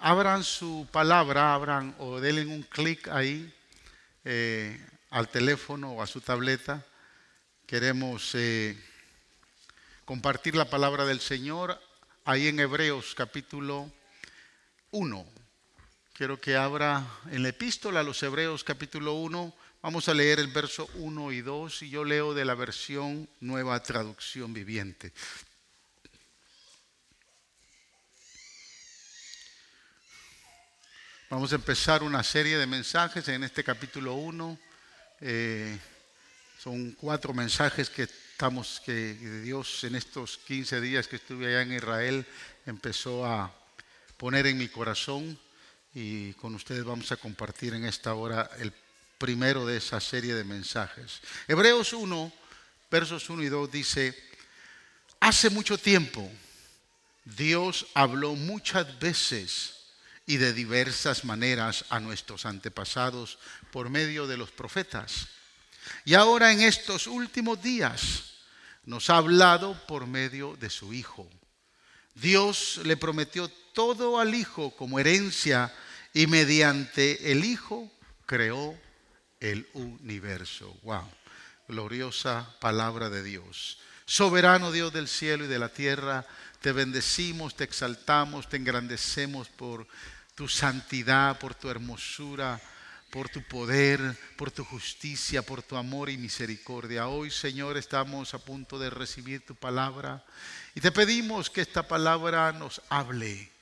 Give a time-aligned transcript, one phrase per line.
[0.00, 3.52] abran su palabra, abran o denle un clic ahí
[4.24, 4.80] eh,
[5.10, 6.84] al teléfono o a su tableta.
[7.66, 8.76] Queremos eh,
[10.04, 11.80] compartir la palabra del Señor
[12.24, 13.90] ahí en Hebreos capítulo
[14.90, 15.26] 1.
[16.14, 19.54] Quiero que abra en la epístola a los Hebreos capítulo 1.
[19.82, 23.82] Vamos a leer el verso 1 y 2 y yo leo de la versión nueva
[23.82, 25.12] traducción viviente.
[31.30, 34.58] Vamos a empezar una serie de mensajes en este capítulo 1.
[35.20, 35.78] Eh,
[36.58, 41.74] son cuatro mensajes que estamos, que Dios en estos 15 días que estuve allá en
[41.74, 42.26] Israel
[42.66, 43.54] empezó a
[44.16, 45.38] poner en mi corazón
[45.94, 48.72] y con ustedes vamos a compartir en esta hora el
[49.16, 51.20] primero de esa serie de mensajes.
[51.46, 52.32] Hebreos 1,
[52.90, 54.20] versos 1 y 2 dice,
[55.20, 56.28] hace mucho tiempo
[57.24, 59.79] Dios habló muchas veces
[60.30, 63.40] y de diversas maneras a nuestros antepasados
[63.72, 65.26] por medio de los profetas.
[66.04, 68.34] Y ahora en estos últimos días
[68.84, 71.28] nos ha hablado por medio de su Hijo.
[72.14, 75.74] Dios le prometió todo al Hijo como herencia
[76.14, 77.90] y mediante el Hijo
[78.24, 78.78] creó
[79.40, 80.78] el universo.
[80.84, 81.10] Wow,
[81.66, 83.78] gloriosa palabra de Dios.
[84.06, 86.24] Soberano Dios del cielo y de la tierra,
[86.60, 89.88] te bendecimos, te exaltamos, te engrandecemos por
[90.40, 92.58] tu santidad, por tu hermosura,
[93.10, 94.00] por tu poder,
[94.38, 97.08] por tu justicia, por tu amor y misericordia.
[97.08, 100.24] Hoy, Señor, estamos a punto de recibir tu palabra
[100.74, 103.52] y te pedimos que esta palabra nos hable.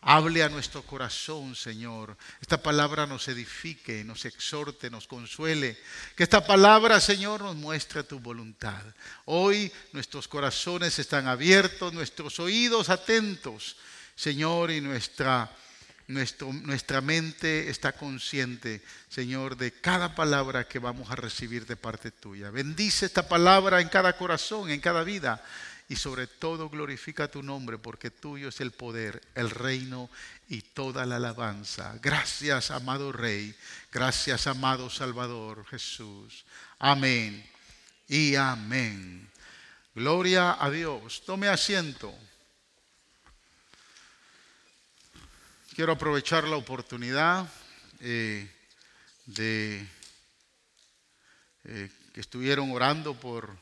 [0.00, 2.16] Hable a nuestro corazón, Señor.
[2.40, 5.76] Esta palabra nos edifique, nos exhorte, nos consuele.
[6.14, 8.84] Que esta palabra, Señor, nos muestre tu voluntad.
[9.24, 13.74] Hoy nuestros corazones están abiertos, nuestros oídos atentos,
[14.14, 15.50] Señor, y nuestra
[16.08, 22.50] nuestra mente está consciente, Señor, de cada palabra que vamos a recibir de parte tuya.
[22.50, 25.44] Bendice esta palabra en cada corazón, en cada vida.
[25.90, 30.10] Y sobre todo glorifica tu nombre porque tuyo es el poder, el reino
[30.48, 31.98] y toda la alabanza.
[32.02, 33.54] Gracias, amado Rey.
[33.92, 36.44] Gracias, amado Salvador Jesús.
[36.78, 37.42] Amén
[38.06, 39.30] y amén.
[39.94, 41.22] Gloria a Dios.
[41.24, 42.14] Tome asiento.
[45.78, 47.48] Quiero aprovechar la oportunidad
[48.00, 48.50] eh,
[49.26, 49.86] de
[51.62, 53.56] eh, que estuvieron orando por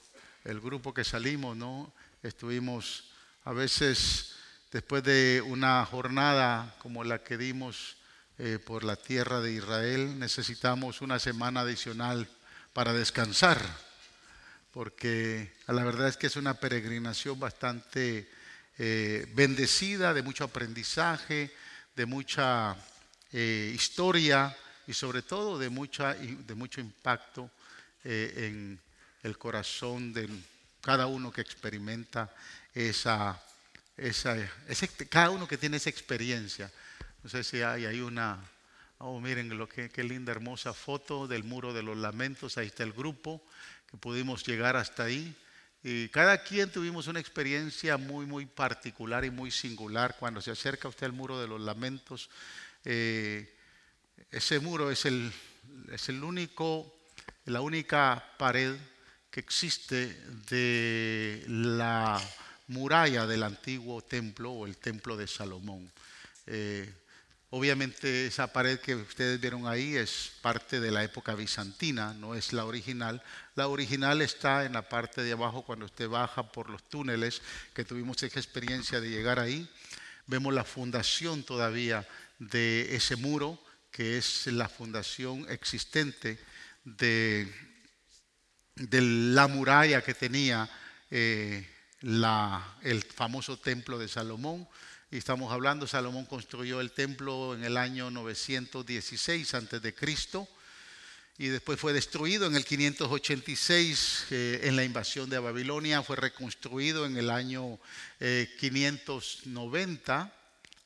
[0.44, 1.92] el grupo que salimos, ¿no?
[2.22, 3.10] Estuvimos
[3.44, 4.34] a veces
[4.72, 7.98] después de una jornada como la que dimos
[8.38, 12.26] eh, por la tierra de Israel, necesitamos una semana adicional
[12.72, 13.60] para descansar,
[14.70, 18.26] porque la verdad es que es una peregrinación bastante
[18.78, 21.52] bendecida, de mucho aprendizaje,
[21.96, 22.76] de mucha
[23.32, 24.54] eh, historia
[24.86, 27.50] y sobre todo de, mucha, de mucho impacto
[28.04, 28.78] eh, en
[29.22, 30.28] el corazón de
[30.82, 32.32] cada uno que experimenta
[32.74, 33.42] esa,
[33.96, 34.36] esa,
[35.08, 36.70] cada uno que tiene esa experiencia.
[37.24, 38.38] No sé si hay, hay una,
[38.98, 42.84] oh miren lo que, qué linda hermosa foto del muro de los lamentos, ahí está
[42.84, 43.42] el grupo,
[43.90, 45.34] que pudimos llegar hasta ahí.
[45.88, 50.16] Y cada quien tuvimos una experiencia muy, muy particular y muy singular.
[50.18, 52.28] Cuando se acerca usted al muro de los lamentos,
[52.84, 53.54] eh,
[54.32, 55.32] ese muro es el,
[55.92, 56.92] es el único,
[57.44, 58.74] la única pared
[59.30, 60.08] que existe
[60.50, 62.20] de la
[62.66, 65.88] muralla del antiguo templo o el templo de Salomón.
[66.48, 66.92] Eh,
[67.56, 72.52] Obviamente esa pared que ustedes vieron ahí es parte de la época bizantina, no es
[72.52, 73.22] la original.
[73.54, 77.40] La original está en la parte de abajo cuando usted baja por los túneles,
[77.72, 79.66] que tuvimos esa experiencia de llegar ahí.
[80.26, 82.06] Vemos la fundación todavía
[82.38, 83.58] de ese muro,
[83.90, 86.38] que es la fundación existente
[86.84, 87.50] de,
[88.74, 90.68] la muralla que tenía
[91.10, 91.66] eh,
[92.02, 94.68] el famoso templo de Salomón
[95.10, 100.48] y estamos hablando, Salomón construyó el templo en el año 916 antes de Cristo
[101.38, 107.06] y después fue destruido en el 586 eh, en la invasión de Babilonia, fue reconstruido
[107.06, 107.78] en el año
[108.18, 110.30] 590 eh,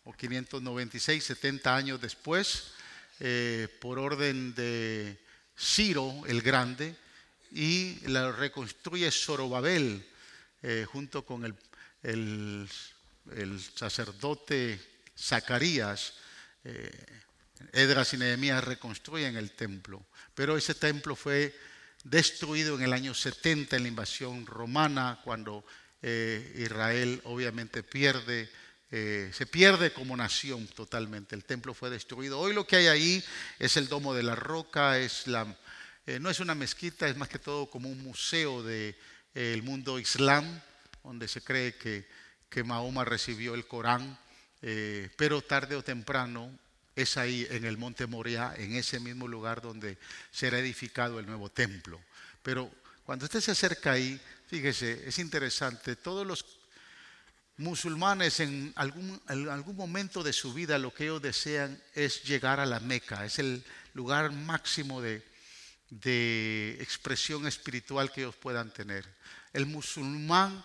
[0.05, 2.73] o 596, 70 años después,
[3.21, 5.19] eh, por orden de
[5.59, 6.95] Ciro el Grande,
[7.53, 10.07] y la reconstruye Zorobabel
[10.93, 11.55] junto con el,
[12.03, 12.69] el
[13.37, 14.81] el sacerdote
[15.19, 16.15] Zacarías,
[16.65, 16.91] eh,
[17.73, 21.55] Edras y Nehemías reconstruyen el templo, pero ese templo fue
[22.05, 25.65] destruido en el año 70 en la invasión romana, cuando
[26.03, 28.51] eh, Israel obviamente pierde
[28.93, 31.37] eh, se pierde como nación totalmente.
[31.37, 32.41] El templo fue destruido.
[32.41, 33.25] Hoy lo que hay ahí
[33.59, 35.57] es el domo de la roca, es la,
[36.07, 38.97] eh, no es una mezquita, es más que todo como un museo del
[39.33, 40.61] de, mundo islam,
[41.05, 42.09] donde se cree que,
[42.51, 44.19] que Mahoma recibió el Corán,
[45.17, 46.51] pero tarde o temprano
[46.95, 49.97] es ahí en el monte Moria, en ese mismo lugar donde
[50.31, 52.01] será edificado el nuevo templo.
[52.43, 52.71] Pero
[53.05, 56.45] cuando usted se acerca ahí, fíjese, es interesante, todos los
[57.57, 62.67] musulmanes en algún, algún momento de su vida lo que ellos desean es llegar a
[62.67, 63.65] la Meca, es el
[63.95, 65.23] lugar máximo de,
[65.91, 69.07] de expresión espiritual que ellos puedan tener.
[69.53, 70.65] El musulmán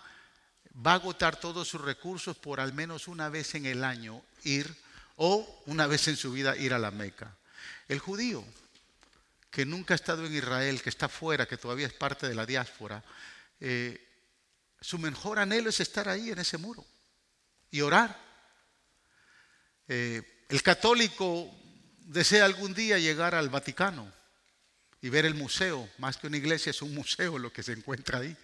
[0.84, 4.74] va a agotar todos sus recursos por al menos una vez en el año ir
[5.16, 7.34] o una vez en su vida ir a la Meca.
[7.88, 8.44] El judío
[9.50, 12.44] que nunca ha estado en Israel, que está fuera, que todavía es parte de la
[12.44, 13.02] diáspora,
[13.58, 14.02] eh,
[14.80, 16.84] su mejor anhelo es estar ahí en ese muro
[17.70, 18.20] y orar.
[19.88, 21.50] Eh, el católico
[22.00, 24.12] desea algún día llegar al Vaticano
[25.00, 28.18] y ver el museo, más que una iglesia es un museo lo que se encuentra
[28.18, 28.36] ahí.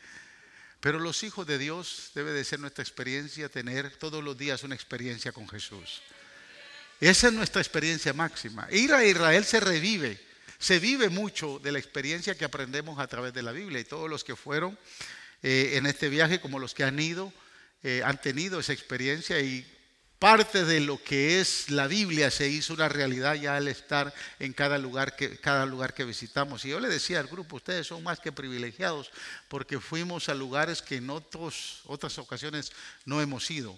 [0.83, 4.75] Pero los hijos de Dios debe de ser nuestra experiencia tener todos los días una
[4.75, 6.03] experiencia con Jesús.
[7.01, 8.67] Esa es nuestra experiencia máxima.
[8.73, 10.19] Ir a Israel se revive,
[10.59, 14.11] se vive mucho de la experiencia que aprendemos a través de la Biblia y todos
[14.11, 14.77] los que fueron
[15.45, 17.33] eh, en este viaje, como los que han ido,
[17.85, 19.65] eh, han tenido esa experiencia y
[20.23, 24.53] parte de lo que es la Biblia se hizo una realidad ya al estar en
[24.53, 26.65] cada lugar que, cada lugar que visitamos.
[26.65, 29.11] Y yo le decía al grupo, ustedes son más que privilegiados
[29.49, 32.71] porque fuimos a lugares que en otros, otras ocasiones
[33.05, 33.77] no hemos ido.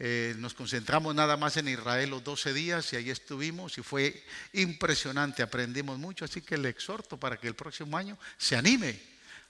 [0.00, 4.20] Eh, nos concentramos nada más en Israel los 12 días y ahí estuvimos y fue
[4.52, 9.00] impresionante, aprendimos mucho, así que le exhorto para que el próximo año se anime,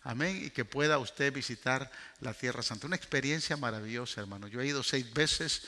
[0.03, 2.87] amén, y que pueda usted visitar la Tierra Santa.
[2.87, 4.47] Una experiencia maravillosa, hermano.
[4.47, 5.63] Yo he ido seis veces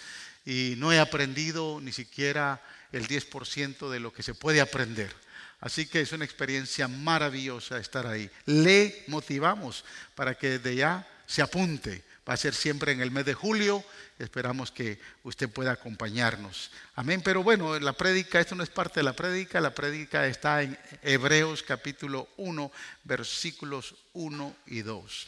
[0.47, 2.63] y no he aprendido ni siquiera
[2.93, 5.13] el 10% de lo que se puede aprender.
[5.61, 8.31] Así que es una experiencia maravillosa estar ahí.
[8.47, 9.85] Le motivamos
[10.15, 12.03] para que de ya se apunte.
[12.27, 13.85] Va a ser siempre en el mes de julio
[14.19, 16.71] Esperamos que usted pueda acompañarnos.
[16.95, 17.21] Amén.
[17.23, 20.79] Pero bueno, la prédica, esto no es parte de la prédica, la prédica está en
[21.03, 22.73] Hebreos capítulo 1,
[23.05, 25.27] versículos 1 y 2.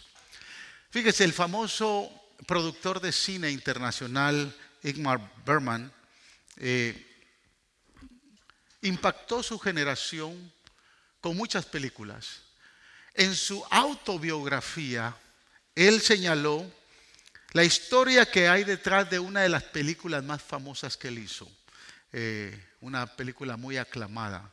[0.91, 2.11] Fíjese, el famoso
[2.47, 5.93] productor de cine internacional, Igmar Berman,
[6.57, 7.05] eh,
[8.83, 10.53] impactó su generación
[11.21, 12.43] con muchas películas.
[13.15, 15.17] En su autobiografía,
[15.75, 16.71] él señaló
[17.53, 21.51] la historia que hay detrás de una de las películas más famosas que él hizo,
[22.13, 24.53] eh, una película muy aclamada.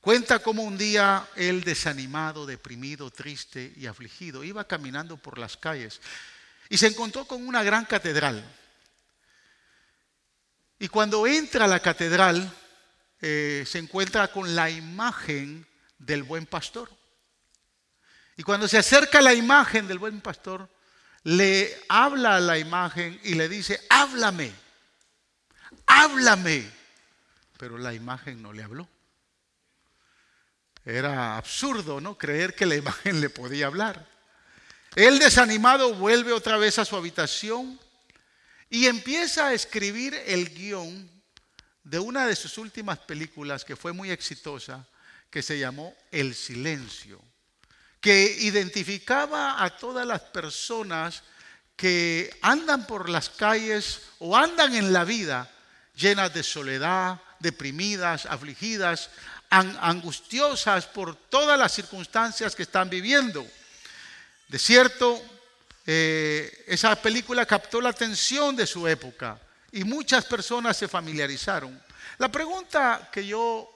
[0.00, 6.00] Cuenta cómo un día él desanimado, deprimido, triste y afligido iba caminando por las calles
[6.68, 8.42] y se encontró con una gran catedral.
[10.82, 12.52] Y cuando entra a la catedral
[13.20, 15.64] eh, se encuentra con la imagen
[15.96, 16.90] del buen pastor.
[18.36, 20.68] Y cuando se acerca a la imagen del buen pastor,
[21.22, 24.52] le habla a la imagen y le dice, háblame,
[25.86, 26.68] háblame.
[27.58, 28.88] Pero la imagen no le habló.
[30.84, 32.18] Era absurdo, ¿no?
[32.18, 34.04] Creer que la imagen le podía hablar.
[34.96, 37.78] Él desanimado vuelve otra vez a su habitación
[38.72, 41.08] y empieza a escribir el guion
[41.84, 44.84] de una de sus últimas películas que fue muy exitosa,
[45.30, 47.22] que se llamó El Silencio
[48.02, 51.22] que identificaba a todas las personas
[51.76, 55.48] que andan por las calles o andan en la vida
[55.94, 59.08] llenas de soledad, deprimidas, afligidas,
[59.50, 63.46] angustiosas por todas las circunstancias que están viviendo.
[64.48, 65.22] De cierto,
[65.86, 69.40] eh, esa película captó la atención de su época
[69.72, 71.80] y muchas personas se familiarizaron.
[72.18, 73.68] La pregunta que yo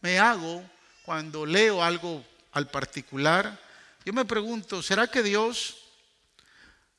[0.00, 0.62] me hago
[1.04, 3.66] cuando leo algo al particular
[4.06, 5.78] yo me pregunto, ¿será que Dios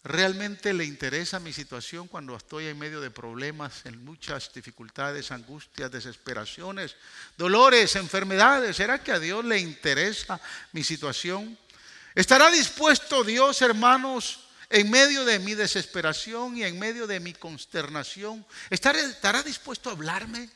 [0.04, 5.90] realmente le interesa mi situación cuando estoy en medio de problemas, en muchas dificultades, angustias,
[5.90, 6.98] desesperaciones,
[7.38, 8.76] dolores, enfermedades?
[8.76, 10.38] ¿Será que a Dios le interesa
[10.74, 11.58] mi situación?
[12.14, 18.46] ¿Estará dispuesto Dios, hermanos, en medio de mi desesperación y en medio de mi consternación?
[18.70, 20.50] ¿Estará, dispuesto a hablarme?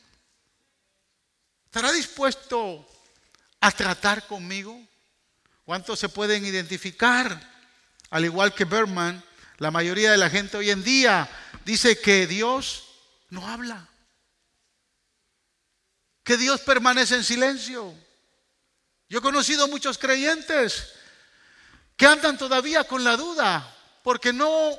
[1.66, 2.86] ¿Estará dispuesto
[3.60, 4.78] a tratar conmigo?
[5.64, 7.50] ¿Cuántos se pueden identificar?
[8.10, 9.22] Al igual que Berman,
[9.58, 11.28] la mayoría de la gente hoy en día
[11.64, 12.88] dice que Dios
[13.30, 13.88] no habla,
[16.22, 17.94] que Dios permanece en silencio.
[19.08, 20.92] Yo he conocido muchos creyentes
[21.96, 24.78] que andan todavía con la duda porque no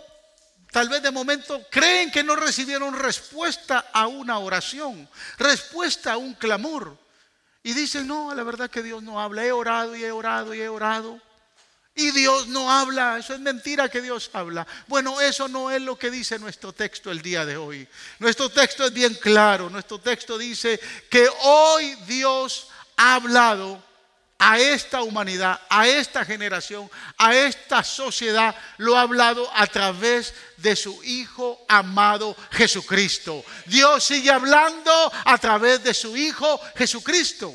[0.72, 6.34] tal vez de momento creen que no recibieron respuesta a una oración, respuesta a un
[6.34, 6.98] clamor.
[7.62, 9.46] Y dicen, no, la verdad que Dios no habla.
[9.46, 11.22] He orado y he orado y he orado.
[11.96, 14.66] Y Dios no habla, eso es mentira que Dios habla.
[14.88, 17.88] Bueno, eso no es lo que dice nuestro texto el día de hoy.
[18.18, 19.70] Nuestro texto es bien claro.
[19.70, 23.82] Nuestro texto dice que hoy Dios ha hablado
[24.46, 30.76] a esta humanidad, a esta generación, a esta sociedad, lo ha hablado a través de
[30.76, 33.46] su Hijo amado Jesucristo.
[33.66, 34.92] Dios sigue hablando
[35.24, 37.54] a través de su Hijo Jesucristo.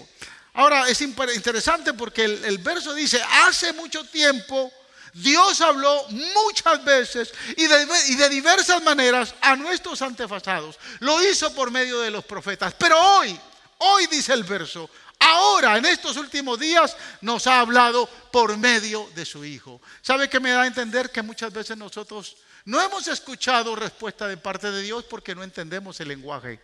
[0.54, 4.73] Ahora es interesante porque el, verso dice, hace mucho tiempo
[5.12, 10.78] Dios habló muchas veces y de, y de, diversas maneras a nuestros antepasados.
[11.00, 12.73] Lo hizo por medio de los profetas.
[12.78, 13.38] Pero hoy,
[13.76, 14.88] hoy dice el verso,
[15.28, 19.80] ahora, en estos últimos días, nos ha hablado por medio de su Hijo.
[20.02, 21.11] ¿Sabe qué me da a entender?
[21.11, 26.00] Que muchas veces nosotros no hemos escuchado respuesta de parte de Dios porque no entendemos
[26.00, 26.61] el lenguaje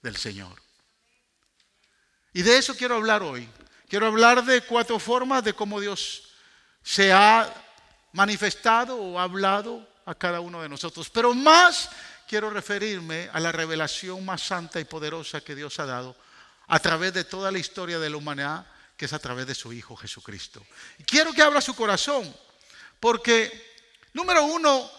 [0.00, 0.60] del Señor.
[2.32, 3.48] Y de eso quiero hablar hoy.
[3.88, 6.28] Quiero hablar de cuatro formas de cómo Dios
[6.82, 7.52] se ha
[8.12, 11.10] manifestado o hablado a cada uno de nosotros.
[11.10, 11.90] Pero más
[12.26, 16.16] quiero referirme a la revelación más santa y poderosa que Dios ha dado
[16.68, 18.66] a través de toda la historia de la humanidad,
[18.96, 20.64] que es a través de su Hijo Jesucristo.
[20.98, 22.34] Y quiero que abra su corazón,
[23.00, 23.74] porque,
[24.12, 24.90] número uno,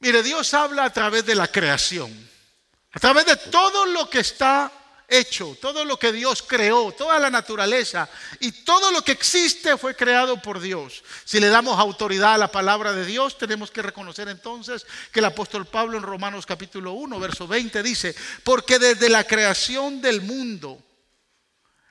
[0.00, 2.30] mire, Dios habla a través de la creación,
[2.92, 4.72] a través de todo lo que está
[5.08, 8.08] hecho, todo lo que Dios creó, toda la naturaleza
[8.40, 11.02] y todo lo que existe fue creado por Dios.
[11.24, 15.26] Si le damos autoridad a la palabra de Dios, tenemos que reconocer entonces que el
[15.26, 20.82] apóstol Pablo en Romanos capítulo 1, verso 20 dice, porque desde la creación del mundo,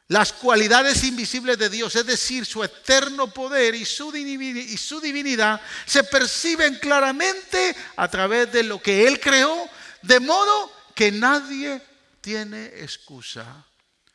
[0.07, 5.61] las cualidades invisibles de Dios, es decir, su eterno poder y su, y su divinidad,
[5.85, 9.69] se perciben claramente a través de lo que Él creó,
[10.01, 11.81] de modo que nadie
[12.23, 13.65] tiene excusa.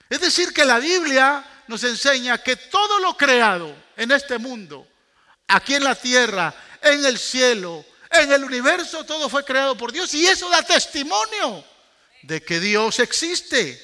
[0.08, 4.88] Es decir, que la Biblia nos enseña que todo lo creado en este mundo,
[5.46, 10.12] aquí en la tierra, en el cielo, en el universo, todo fue creado por Dios
[10.14, 11.62] y eso da testimonio
[12.22, 13.78] de que Dios existe.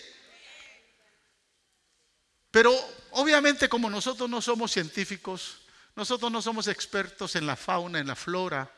[2.51, 2.75] Pero
[3.11, 5.59] obviamente como nosotros no somos científicos,
[5.97, 8.73] nosotros no somos expertos en la fauna, en la flora,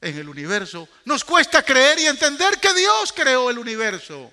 [0.00, 4.32] en el universo, nos cuesta creer y entender que Dios creó el universo.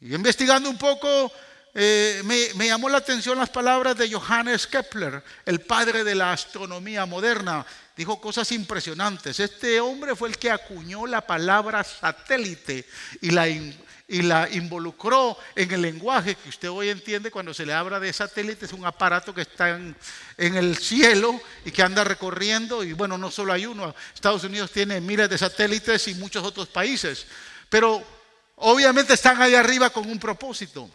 [0.00, 1.32] Y investigando un poco,
[1.74, 7.04] eh, me, llamó la atención las palabras de Johannes Kepler, el padre de la astronomía
[7.04, 7.66] moderna.
[7.96, 9.40] Dijo cosas impresionantes.
[9.40, 12.86] Este hombre fue el que acuñó la palabra satélite
[13.20, 17.72] y la, y la involucró en el lenguaje que usted hoy entiende cuando se le
[17.72, 18.66] habla de satélite.
[18.66, 19.96] Es un aparato que está en,
[20.36, 22.84] en el cielo y que anda recorriendo.
[22.84, 23.92] Y bueno, no solo hay uno.
[24.14, 27.26] Estados Unidos tiene miles de satélites y muchos otros países.
[27.68, 28.17] Pero
[28.60, 30.90] Obviamente están ahí arriba con un propósito.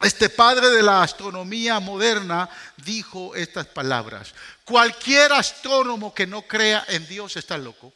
[0.00, 4.32] Este padre de la astronomía moderna dijo estas palabras.
[4.64, 7.92] Cualquier astrónomo que no crea en Dios está loco.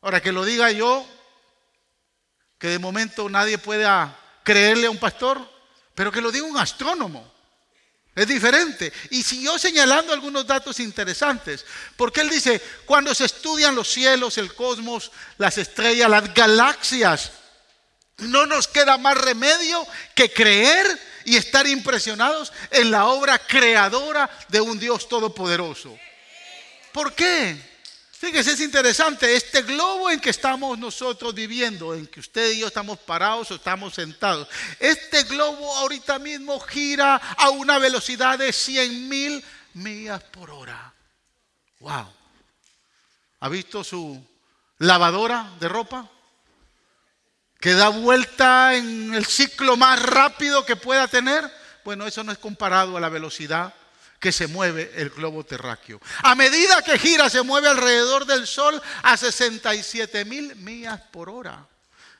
[0.00, 1.06] Ahora que lo diga yo,
[2.58, 5.40] que de momento nadie pueda creerle a un pastor,
[5.94, 7.32] pero que lo diga un astrónomo.
[8.14, 8.92] Es diferente.
[9.10, 11.64] Y siguió señalando algunos datos interesantes.
[11.96, 17.32] Porque él dice, cuando se estudian los cielos, el cosmos, las estrellas, las galaxias,
[18.18, 20.86] no nos queda más remedio que creer
[21.24, 25.98] y estar impresionados en la obra creadora de un Dios todopoderoso.
[26.92, 27.71] ¿Por qué?
[28.22, 32.68] Fíjese, es interesante, este globo en que estamos nosotros viviendo, en que usted y yo
[32.68, 34.46] estamos parados o estamos sentados,
[34.78, 40.94] este globo ahorita mismo gira a una velocidad de 100 mil millas por hora.
[41.80, 42.12] ¡Wow!
[43.40, 44.24] ¿Ha visto su
[44.78, 46.08] lavadora de ropa?
[47.58, 51.52] Que da vuelta en el ciclo más rápido que pueda tener.
[51.84, 53.74] Bueno, eso no es comparado a la velocidad
[54.22, 56.00] que se mueve el globo terráqueo.
[56.22, 61.66] A medida que gira, se mueve alrededor del Sol a 67 mil millas por hora.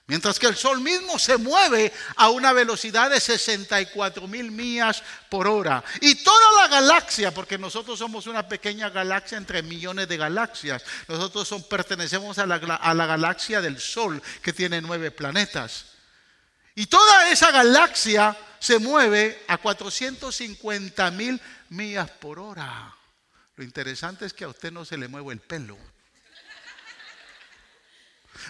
[0.08, 5.46] Mientras que el Sol mismo se mueve a una velocidad de 64 mil millas por
[5.46, 5.84] hora.
[6.00, 10.84] Y toda la galaxia, porque nosotros somos una pequeña galaxia entre millones de galaxias.
[11.06, 15.84] Nosotros son, pertenecemos a la, a la galaxia del Sol, que tiene nueve planetas.
[16.74, 21.40] Y toda esa galaxia se mueve a 450 mil
[21.72, 22.94] millas por hora.
[23.56, 25.76] Lo interesante es que a usted no se le mueve el pelo.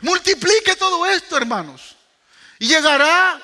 [0.02, 1.96] Multiplique todo esto, hermanos.
[2.58, 3.40] Y llegará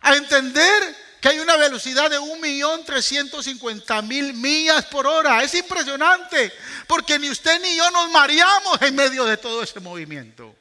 [0.00, 5.42] a entender que hay una velocidad de 1.350.000 millas por hora.
[5.42, 6.52] Es impresionante,
[6.86, 10.56] porque ni usted ni yo nos mareamos en medio de todo ese movimiento.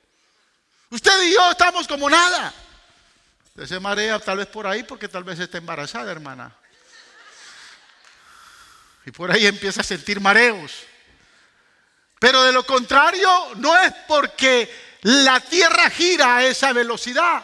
[0.89, 2.53] Usted y yo estamos como nada.
[3.49, 6.53] Usted se marea tal vez por ahí porque tal vez está embarazada, hermana.
[9.09, 10.71] Y por ahí empieza a sentir mareos.
[12.19, 14.69] Pero de lo contrario, no es porque
[15.01, 17.43] la Tierra gira a esa velocidad.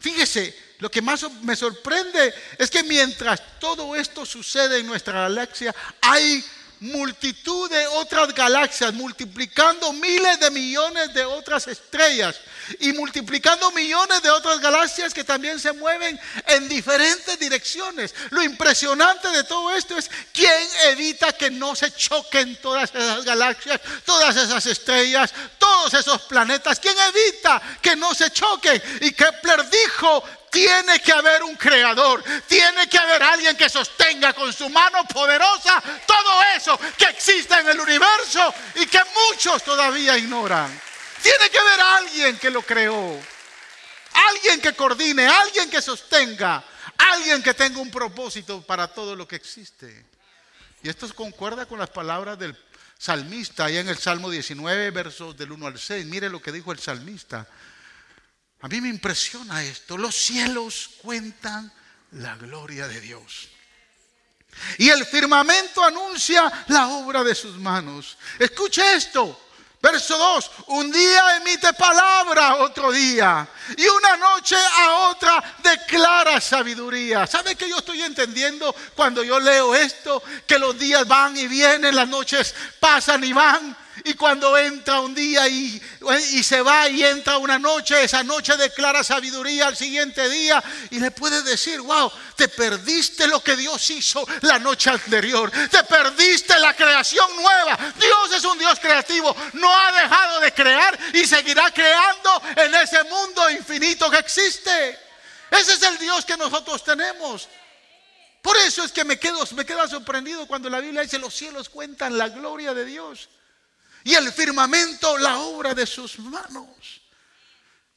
[0.00, 5.72] Fíjese, lo que más me sorprende es que mientras todo esto sucede en nuestra galaxia,
[6.00, 6.44] hay
[6.80, 12.40] multitud de otras galaxias, multiplicando miles de millones de otras estrellas
[12.80, 18.14] y multiplicando millones de otras galaxias que también se mueven en diferentes direcciones.
[18.30, 23.80] Lo impresionante de todo esto es quién evita que no se choquen todas esas galaxias,
[24.04, 26.80] todas esas estrellas, todos esos planetas.
[26.80, 28.82] ¿Quién evita que no se choquen?
[29.00, 34.52] Y Kepler dijo tiene que haber un creador, tiene que haber alguien que sostenga con
[34.52, 40.80] su mano poderosa todo eso que existe en el universo y que muchos todavía ignoran.
[41.24, 43.18] Tiene que haber alguien que lo creó,
[44.12, 46.62] alguien que coordine, alguien que sostenga,
[46.98, 50.04] alguien que tenga un propósito para todo lo que existe.
[50.82, 52.54] Y esto concuerda con las palabras del
[52.98, 56.04] salmista, allá en el Salmo 19, versos del 1 al 6.
[56.04, 57.48] Mire lo que dijo el salmista.
[58.60, 59.96] A mí me impresiona esto.
[59.96, 61.72] Los cielos cuentan
[62.10, 63.48] la gloria de Dios.
[64.76, 68.18] Y el firmamento anuncia la obra de sus manos.
[68.38, 69.40] Escuche esto.
[69.84, 73.46] Verso 2, un día emite palabra, otro día.
[73.76, 77.26] Y una noche a otra declara sabiduría.
[77.26, 80.22] ¿Sabe que yo estoy entendiendo cuando yo leo esto?
[80.46, 83.76] Que los días van y vienen, las noches pasan y van.
[84.06, 85.80] Y cuando entra un día y,
[86.42, 91.10] se va y entra una noche, esa noche declara sabiduría al siguiente día y le
[91.10, 96.76] puede decir, wow, te perdiste lo que Dios hizo la noche anterior, te perdiste la
[96.76, 97.78] creación nueva.
[97.98, 103.02] Dios es un Dios creativo, no ha dejado de crear y seguirá creando en ese
[103.04, 104.98] mundo infinito que existe.
[105.50, 107.48] Ese es el Dios que nosotros tenemos.
[108.42, 111.70] Por eso es que me quedo, me queda sorprendido cuando la Biblia dice los cielos
[111.70, 113.30] cuentan la gloria de Dios
[114.04, 116.68] y el firmamento la obra de sus manos.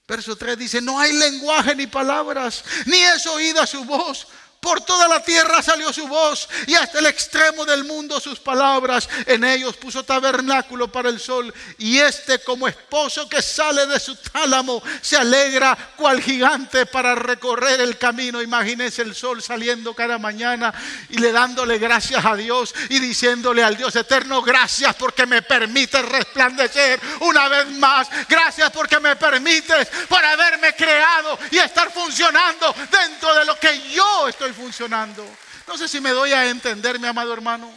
[0.08, 4.26] Verso 3 dice, no hay lenguaje ni palabras, ni es oída su voz,
[4.68, 9.08] por toda la tierra salió su voz y hasta el extremo del mundo sus palabras.
[9.26, 14.18] En ellos puso tabernáculo para el sol y este como esposo que sale de su
[14.18, 18.42] tálamo se alegra cual gigante para recorrer el camino.
[18.42, 20.74] Imagínese el sol saliendo cada mañana
[21.12, 26.04] y le dándole gracias a Dios y diciéndole al Dios eterno, gracias porque me permites
[26.04, 28.10] resplandecer una vez más.
[28.28, 34.28] Gracias porque me permites por haberme creado y estar funcionando dentro de lo que yo
[34.28, 35.24] estoy funcionando.
[35.68, 37.72] No sé si me doy a entender, mi amado hermano.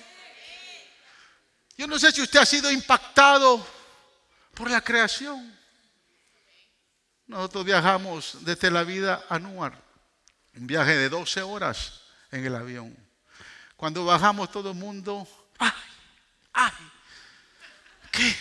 [1.77, 3.65] Yo no sé si usted ha sido impactado
[4.55, 5.57] por la creación.
[7.27, 9.81] Nosotros viajamos desde la vida a Nuar,
[10.55, 12.01] un viaje de 12 horas
[12.33, 12.97] en el avión.
[13.77, 15.27] Cuando bajamos todo el mundo,
[15.59, 15.71] ¡ay!
[16.53, 16.73] ¡ay!
[18.11, 18.37] ¿Qué?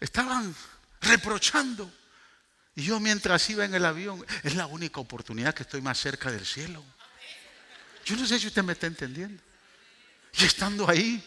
[0.00, 0.54] Estaban
[1.00, 1.90] reprochando.
[2.76, 6.30] Y yo mientras iba en el avión, es la única oportunidad que estoy más cerca
[6.30, 6.84] del cielo.
[8.04, 9.42] Yo no sé si usted me está entendiendo.
[10.36, 11.22] Y estando ahí,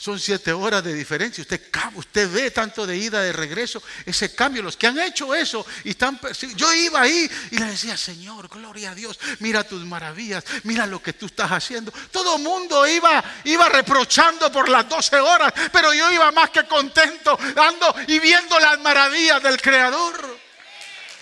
[0.00, 1.42] son siete horas de diferencia.
[1.42, 1.60] Usted,
[1.94, 4.62] usted ve tanto de ida, de regreso, ese cambio.
[4.62, 6.18] Los que han hecho eso y están.
[6.56, 11.02] Yo iba ahí y le decía, Señor, gloria a Dios, mira tus maravillas, mira lo
[11.02, 11.92] que tú estás haciendo.
[12.10, 17.38] Todo mundo iba, iba reprochando por las 12 horas, pero yo iba más que contento,
[17.54, 20.49] dando y viendo las maravillas del Creador.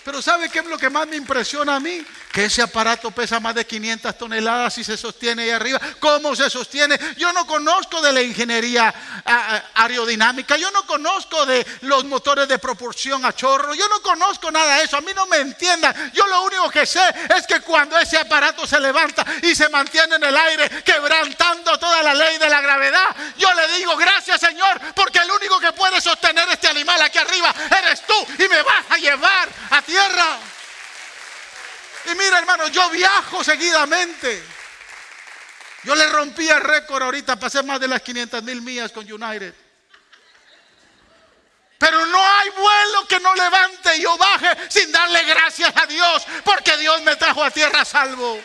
[0.09, 2.03] Pero ¿sabe qué es lo que más me impresiona a mí?
[2.31, 5.79] Que ese aparato pesa más de 500 toneladas y se sostiene ahí arriba.
[5.99, 6.99] ¿Cómo se sostiene?
[7.15, 8.91] Yo no conozco de la ingeniería
[9.75, 14.77] aerodinámica, yo no conozco de los motores de proporción a chorro, yo no conozco nada
[14.77, 16.11] de eso, a mí no me entiendan.
[16.11, 17.03] Yo lo único que sé
[17.37, 22.01] es que cuando ese aparato se levanta y se mantiene en el aire, quebrantando toda
[22.01, 26.01] la ley de la gravedad, yo le digo gracias Señor, porque el único que puede
[26.01, 29.98] sostener este animal aquí arriba eres tú y me vas a llevar a tierra.
[32.05, 34.43] Y mira, hermano, yo viajo seguidamente.
[35.83, 39.53] Yo le rompí el récord ahorita, pasé más de las 500 mil millas con United.
[41.77, 46.27] Pero no hay vuelo que no levante y yo baje sin darle gracias a Dios,
[46.43, 48.41] porque Dios me trajo a tierra salvo.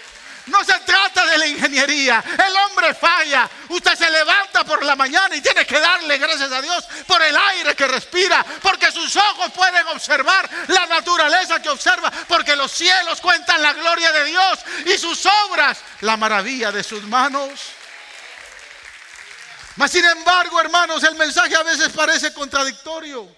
[0.47, 2.23] No se trata de la ingeniería.
[2.47, 3.49] El hombre falla.
[3.69, 7.35] Usted se levanta por la mañana y tiene que darle gracias a Dios por el
[7.37, 8.45] aire que respira.
[8.61, 12.11] Porque sus ojos pueden observar la naturaleza que observa.
[12.29, 17.03] Porque los cielos cuentan la gloria de Dios y sus obras, la maravilla de sus
[17.05, 17.51] manos.
[19.77, 23.29] Mas sin embargo, hermanos, el mensaje a veces parece contradictorio.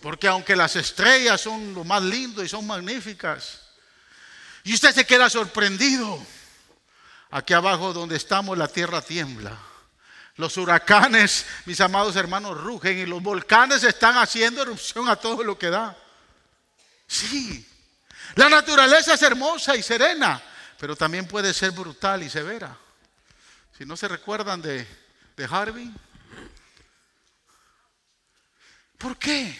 [0.00, 3.60] Porque aunque las estrellas son lo más lindo y son magníficas,
[4.64, 6.18] y usted se queda sorprendido,
[7.30, 9.58] aquí abajo donde estamos la tierra tiembla.
[10.36, 15.58] Los huracanes, mis amados hermanos, rugen y los volcanes están haciendo erupción a todo lo
[15.58, 15.96] que da.
[17.06, 17.66] Sí,
[18.34, 20.40] la naturaleza es hermosa y serena,
[20.78, 22.76] pero también puede ser brutal y severa.
[23.76, 24.86] Si no se recuerdan de,
[25.36, 25.90] de Harvey.
[28.98, 29.58] ¿Por qué?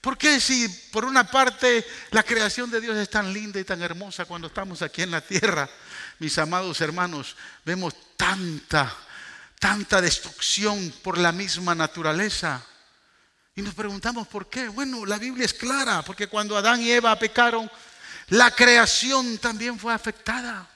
[0.00, 4.24] Porque si por una parte la creación de Dios es tan linda y tan hermosa
[4.24, 5.68] cuando estamos aquí en la tierra,
[6.18, 8.94] mis amados hermanos, vemos tanta,
[9.58, 12.64] tanta destrucción por la misma naturaleza?
[13.54, 14.68] Y nos preguntamos por qué.
[14.68, 17.70] Bueno, la Biblia es clara, porque cuando Adán y Eva pecaron,
[18.28, 20.66] la creación también fue afectada.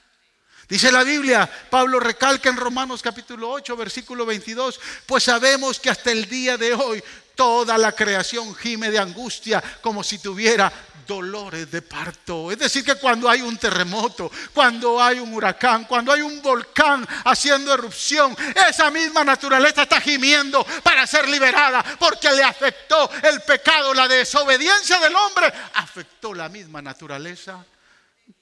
[0.69, 6.11] Dice la Biblia, Pablo recalca en Romanos capítulo 8, versículo 22, pues sabemos que hasta
[6.11, 7.03] el día de hoy
[7.35, 10.73] toda la creación gime de angustia como si tuviera
[11.07, 12.51] dolores de parto.
[12.51, 17.07] Es decir, que cuando hay un terremoto, cuando hay un huracán, cuando hay un volcán
[17.25, 18.37] haciendo erupción,
[18.69, 24.99] esa misma naturaleza está gimiendo para ser liberada porque le afectó el pecado, la desobediencia
[25.01, 27.65] del hombre, afectó la misma naturaleza.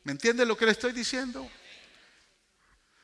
[0.05, 1.49] ¿Me entiende lo que le estoy diciendo?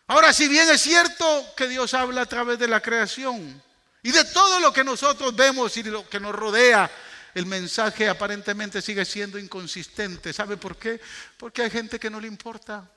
[0.06, 3.62] Ahora, si bien es cierto que Dios habla a través de la creación
[4.02, 6.90] y de todo lo que nosotros vemos y lo que nos rodea,
[7.34, 10.32] el mensaje aparentemente sigue siendo inconsistente.
[10.32, 11.00] ¿Sabe por qué?
[11.36, 12.88] Porque hay gente que no le importa.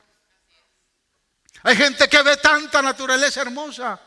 [1.63, 3.99] Hay gente que ve tanta naturaleza hermosa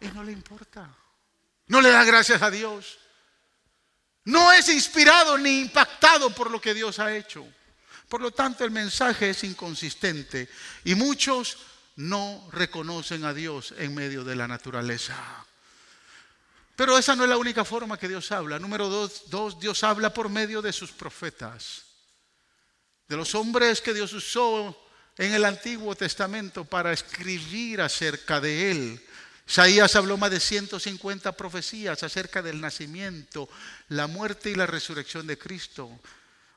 [0.00, 0.88] y no le importa.
[1.66, 2.98] No le da gracias a Dios.
[4.24, 7.46] No es inspirado ni impactado por lo que Dios ha hecho.
[8.08, 10.48] Por lo tanto, el mensaje es inconsistente
[10.84, 11.58] y muchos
[11.96, 15.16] no reconocen a Dios en medio de la naturaleza.
[16.76, 18.58] Pero esa no es la única forma que Dios habla.
[18.58, 21.84] Número dos, Dios habla por medio de sus profetas,
[23.06, 24.76] de los hombres que Dios usó
[25.16, 29.06] en el Antiguo Testamento para escribir acerca de Él.
[29.46, 33.48] Isaías habló más de 150 profecías acerca del nacimiento,
[33.88, 36.00] la muerte y la resurrección de Cristo.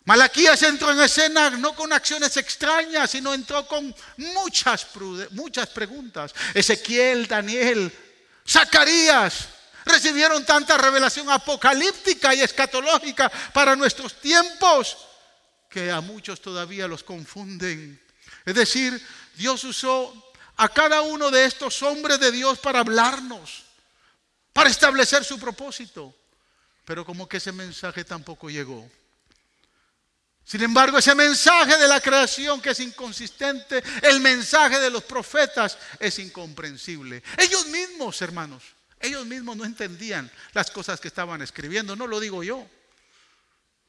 [0.08, 4.88] Malaquías entró en escena no con acciones extrañas, sino entró con muchas,
[5.32, 6.34] muchas preguntas.
[6.54, 7.92] Ezequiel, Daniel,
[8.48, 9.50] Zacarías
[9.84, 14.98] recibieron tanta revelación apocalíptica y escatológica para nuestros tiempos
[15.70, 18.02] que a muchos todavía los confunden.
[18.46, 23.66] Es decir, Dios usó a cada uno de estos hombres de Dios para hablarnos,
[24.54, 26.16] para establecer su propósito.
[26.86, 28.90] Pero como que ese mensaje tampoco llegó.
[30.48, 35.78] Sin embargo, ese mensaje de la creación que es inconsistente, el mensaje de los profetas
[36.00, 37.22] es incomprensible.
[37.38, 38.64] Ellos mismos, hermanos,
[38.98, 42.66] ellos mismos no entendían las cosas que estaban escribiendo, no lo digo yo.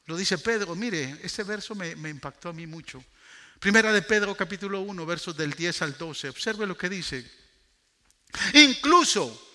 [0.07, 3.01] Lo dice Pedro, mire, ese verso me, impactó a mí mucho.
[3.57, 6.27] Primera de Pedro capítulo 1, versos del 10 al 12.
[6.27, 7.25] Observe lo que dice.
[8.55, 9.49] Incluso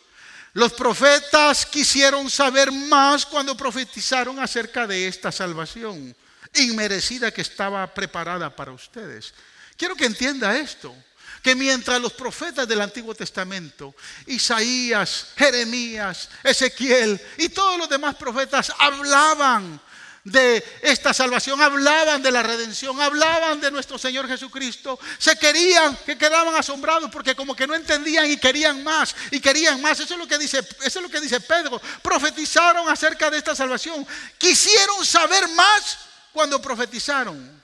[0.54, 6.16] los profetas quisieron saber más cuando profetizaron acerca de esta salvación
[6.56, 9.34] inmerecida que estaba preparada para ustedes.
[9.76, 10.94] Quiero que entienda esto,
[11.42, 13.94] que mientras los profetas del Antiguo Testamento,
[14.26, 19.80] Isaías, Jeremías, Ezequiel y todos los demás profetas hablaban
[20.24, 26.16] de esta salvación, hablaban de la redención, hablaban de nuestro Señor Jesucristo, se querían, que
[26.16, 30.00] quedaban asombrados porque como que no entendían y querían más y querían más.
[30.00, 31.80] Eso es lo que dice, eso es lo que dice Pedro.
[32.00, 34.06] Profetizaron acerca de esta salvación,
[34.38, 35.98] quisieron saber más
[36.35, 37.62] cuando profetizaron.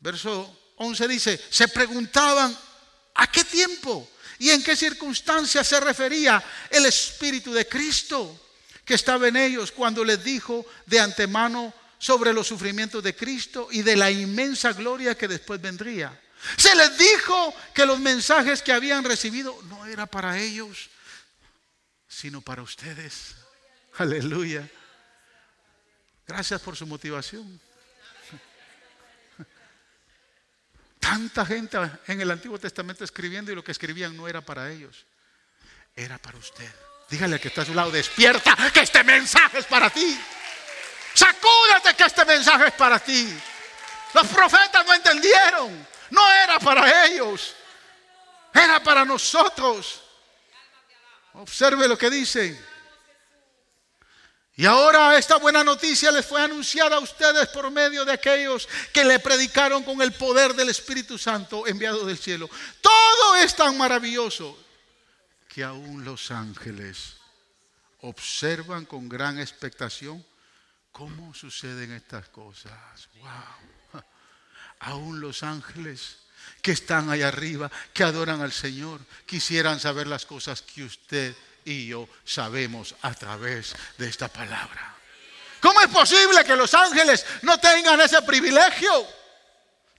[0.00, 2.56] Verso 11 dice, se preguntaban,
[3.14, 8.48] ¿a qué tiempo y en qué circunstancias se refería el Espíritu de Cristo
[8.82, 13.82] que estaba en ellos cuando les dijo de antemano sobre los sufrimientos de Cristo y
[13.82, 16.18] de la inmensa gloria que después vendría?
[16.56, 20.88] Se les dijo que los mensajes que habían recibido no era para ellos,
[22.08, 23.34] sino para ustedes.
[23.98, 24.66] Aleluya.
[26.28, 27.58] Gracias por su motivación.
[31.00, 35.06] Tanta gente en el Antiguo Testamento escribiendo y lo que escribían no era para ellos,
[35.96, 36.70] era para usted.
[37.08, 40.20] Dígale que está a su lado, despierta, que este mensaje es para ti.
[41.14, 43.34] Sacúdate que este mensaje es para ti.
[44.12, 47.54] Los profetas no entendieron, no era para ellos,
[48.52, 50.02] era para nosotros.
[51.32, 52.77] Observe lo que dice.
[54.58, 59.04] Y ahora esta buena noticia les fue anunciada a ustedes por medio de aquellos que
[59.04, 62.50] le predicaron con el poder del Espíritu Santo enviado del cielo.
[62.80, 64.58] Todo es tan maravilloso
[65.48, 67.18] que aún los ángeles
[68.00, 70.26] observan con gran expectación
[70.90, 73.08] cómo suceden estas cosas.
[73.20, 74.02] Wow.
[74.80, 76.16] Aún los ángeles
[76.62, 81.36] que están ahí arriba, que adoran al Señor, quisieran saber las cosas que usted
[81.68, 84.94] y yo sabemos a través de esta palabra.
[85.60, 89.06] ¿Cómo es posible que los ángeles no tengan ese privilegio?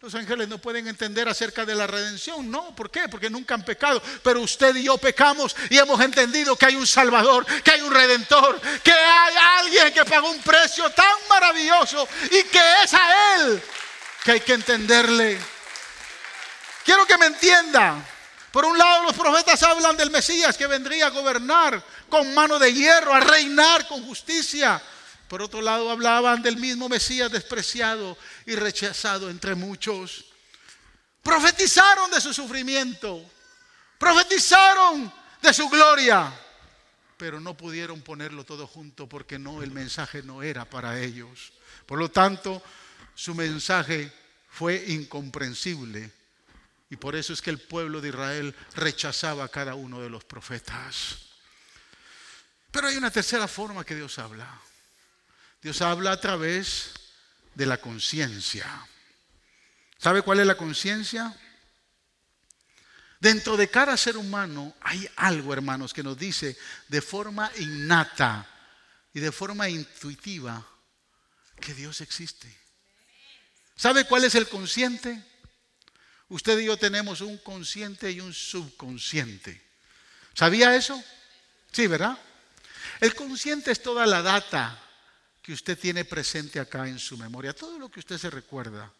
[0.01, 3.09] Los ángeles no pueden entender acerca de la redención, no, ¿por qué?
[3.09, 6.87] Porque nunca han pecado, pero usted y yo pecamos y hemos entendido que hay un
[6.87, 12.43] Salvador, que hay un Redentor, que hay alguien que pagó un precio tan maravilloso y
[12.43, 13.61] que es a Él
[14.23, 15.37] que hay que entenderle.
[16.83, 17.95] Quiero que me entienda.
[18.59, 22.73] Por un lado, los profetas hablan del Mesías que vendría a gobernar con mano de
[22.73, 24.83] hierro, a reinar con justicia.
[25.29, 30.25] Por otro lado, hablaban del mismo Mesías despreciado y rechazado entre muchos.
[31.23, 33.23] Profetizaron de su sufrimiento,
[33.97, 35.09] profetizaron
[35.41, 36.29] de su gloria,
[37.15, 41.53] pero no pudieron ponerlo todo junto porque no, el mensaje no era para ellos.
[41.85, 42.61] Por lo tanto,
[43.15, 44.11] su mensaje
[44.49, 46.18] fue incomprensible
[46.89, 50.23] y por eso es que el pueblo de Israel rechazaba a cada uno de los
[50.23, 51.17] profetas.
[52.71, 54.59] Pero hay una tercera forma que Dios habla.
[55.61, 56.91] Dios habla a través
[57.53, 58.65] de la conciencia.
[59.97, 61.35] ¿Sabe cuál es la conciencia?
[63.19, 68.47] Dentro de cada ser humano hay algo, hermanos, que nos dice de forma innata
[69.13, 70.65] y de forma intuitiva
[71.59, 72.55] que Dios existe.
[73.75, 75.28] ¿Sabe cuál es el consciente?
[76.29, 79.61] Usted y yo tenemos un consciente y un subconsciente.
[80.35, 81.03] ¿Sabía eso?
[81.71, 82.17] Sí, ¿verdad?
[82.99, 84.79] El consciente es toda la data
[85.41, 88.91] que usted tiene presente acá en su memoria, todo lo que usted se recuerda.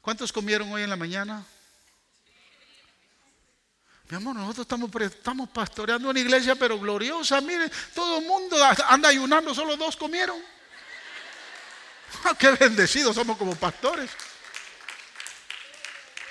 [0.00, 1.44] ¿Cuántos comieron hoy en la mañana?
[4.08, 7.40] Mi amor, nosotros estamos, estamos pastoreando una iglesia, pero gloriosa.
[7.40, 8.56] Mire, todo el mundo
[8.88, 10.38] anda ayunando, solo dos comieron.
[12.38, 14.10] ¡Qué bendecidos somos como pastores!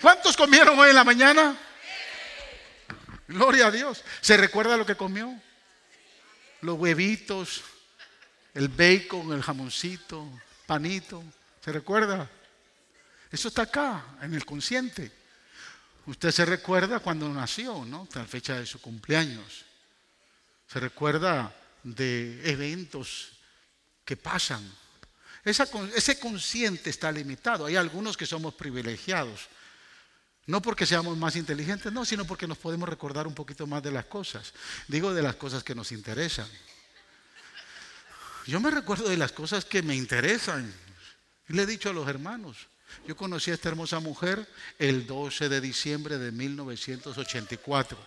[0.01, 1.55] ¿Cuántos comieron hoy en la mañana?
[3.27, 4.03] Gloria a Dios.
[4.19, 5.31] ¿Se recuerda lo que comió?
[6.61, 7.61] Los huevitos,
[8.55, 10.27] el bacon, el jamoncito,
[10.65, 11.23] panito.
[11.63, 12.27] ¿Se recuerda?
[13.29, 15.11] Eso está acá, en el consciente.
[16.07, 18.07] Usted se recuerda cuando nació, ¿no?
[18.15, 19.65] La fecha de su cumpleaños.
[20.67, 23.33] Se recuerda de eventos
[24.03, 24.67] que pasan.
[25.43, 27.67] ese consciente está limitado.
[27.67, 29.47] Hay algunos que somos privilegiados
[30.51, 33.89] no porque seamos más inteligentes, no, sino porque nos podemos recordar un poquito más de
[33.89, 34.51] las cosas.
[34.89, 36.47] Digo de las cosas que nos interesan.
[38.45, 40.71] Yo me recuerdo de las cosas que me interesan.
[41.47, 42.67] le he dicho a los hermanos,
[43.07, 44.45] yo conocí a esta hermosa mujer
[44.77, 47.97] el 12 de diciembre de 1984.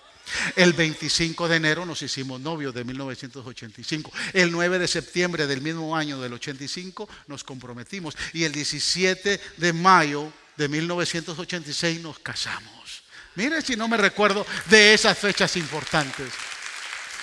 [0.57, 4.13] El 25 de enero nos hicimos novios de 1985.
[4.35, 8.15] El 9 de septiembre del mismo año del 85 nos comprometimos.
[8.35, 13.03] Y el 17 de mayo de 1986 nos casamos.
[13.35, 16.33] Mire si no me recuerdo de esas fechas importantes.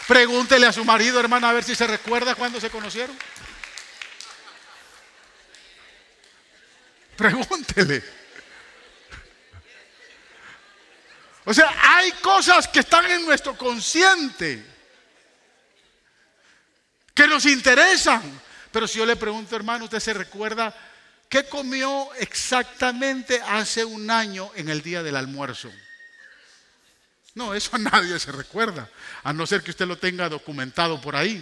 [0.08, 3.18] Pregúntele a su marido, hermana, a ver si se recuerda cuando se conocieron.
[7.16, 8.04] Pregúntele.
[11.46, 14.66] O sea, hay cosas que están en nuestro consciente
[17.14, 18.22] que nos interesan.
[18.72, 20.74] Pero si yo le pregunto, hermano, ¿usted se recuerda
[21.32, 25.72] ¿Qué comió exactamente hace un año en el día del almuerzo?
[27.36, 28.92] No, eso a nadie se recuerda,
[29.24, 31.42] a no ser que usted lo tenga documentado por ahí.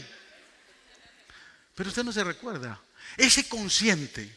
[1.73, 2.79] Pero usted no se recuerda.
[3.17, 4.31] Ese consciente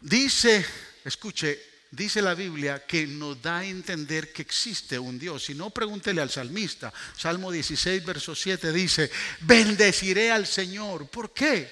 [0.00, 0.64] dice,
[1.04, 1.60] escuche,
[1.90, 5.44] dice la Biblia que nos da a entender que existe un Dios.
[5.44, 6.90] Si no, pregúntele al salmista.
[7.18, 9.10] Salmo 16, verso 7 dice,
[9.40, 11.10] bendeciré al Señor.
[11.10, 11.70] ¿Por qué?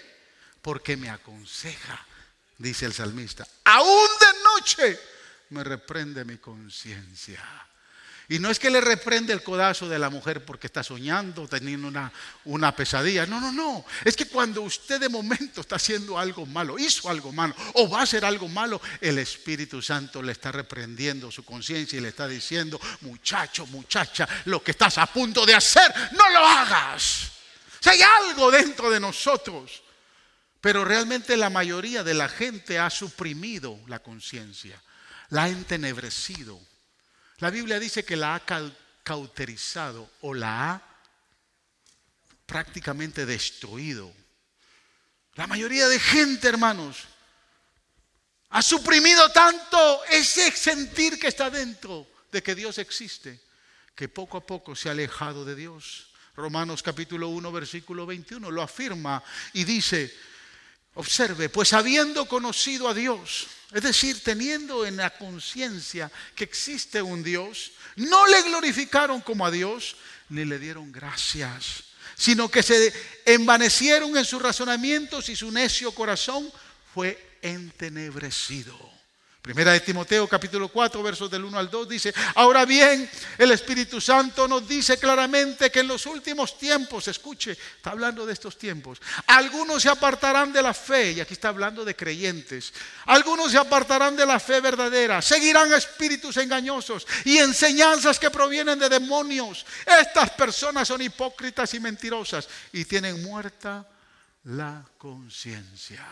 [0.61, 2.05] Porque me aconseja
[2.59, 5.01] dice el salmista, aún de noche
[5.51, 7.43] me reprende mi conciencia.
[8.31, 11.89] Y no es que le reprende el codazo de la mujer porque está soñando, teniendo
[11.89, 12.13] una,
[12.45, 13.25] una, pesadilla.
[13.25, 13.87] No, no, no.
[14.05, 18.01] Es que cuando usted de momento está haciendo algo malo, hizo algo malo o va
[18.01, 22.29] a hacer algo malo, el Espíritu Santo le está reprendiendo su conciencia y le está
[22.29, 27.31] diciendo, muchacho, muchacha, lo que estás a punto de hacer, no lo hagas.
[27.81, 29.85] Si hay algo dentro de nosotros
[30.69, 34.79] pero realmente la mayoría de la gente ha suprimido la conciencia,
[35.31, 36.61] la ha entenebrecido.
[37.39, 38.43] La Biblia dice que la ha
[39.03, 40.83] cauterizado o la ha
[42.45, 44.13] prácticamente destruido.
[45.37, 46.99] La mayoría de gente, hermanos,
[48.51, 53.41] ha suprimido tanto ese sentir que está dentro de que Dios existe,
[53.95, 56.09] que poco a poco se ha alejado de Dios.
[56.37, 60.15] Romanos capítulo 1, versículo 21 lo afirma y dice,
[60.99, 67.23] observe, pues habiendo conocido a Dios, es decir, teniendo en la conciencia que existe un
[67.23, 69.95] Dios, no le glorificaron como a Dios,
[70.29, 71.85] ni le dieron gracias,
[72.17, 72.93] sino que se
[73.25, 76.51] envanecieron en sus razonamientos y su necio corazón
[76.93, 78.98] fue entenebrecido.
[79.41, 84.01] Primera de Timoteo capítulo 4 versos del 1 al 2 dice, ahora bien, el Espíritu
[84.01, 89.01] Santo nos dice claramente que en los últimos tiempos, escuche, está hablando de estos tiempos,
[89.29, 92.75] algunos se apartarán de la fe, y aquí está hablando de creyentes,
[93.07, 98.89] algunos se apartarán de la fe verdadera, seguirán espíritus engañosos y enseñanzas que provienen de
[98.89, 99.65] demonios.
[99.87, 103.87] Estas personas son hipócritas y mentirosas y tienen muerta
[104.45, 106.05] la conciencia.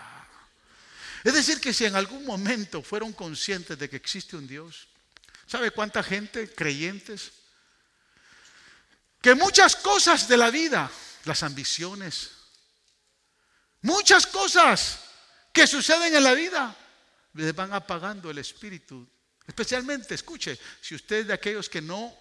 [1.27, 4.87] Es decir, que si en algún momento fueron conscientes de que existe un Dios,
[5.45, 7.33] ¿sabe cuánta gente, creyentes,
[9.21, 10.89] que muchas cosas de la vida,
[11.25, 12.31] las ambiciones,
[13.83, 15.01] muchas cosas
[15.53, 16.77] que suceden en la vida,
[17.35, 19.05] les van apagando el espíritu.
[19.49, 22.17] Especialmente, escuche, si usted es de aquellos que no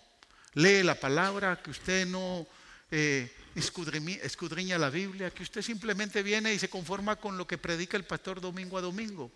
[0.55, 2.47] lee la palabra, que usted no
[2.89, 7.97] eh, escudriña, la Biblia, que usted simplemente viene y se conforma con lo que predica
[7.97, 9.31] el pastor domingo a domingo.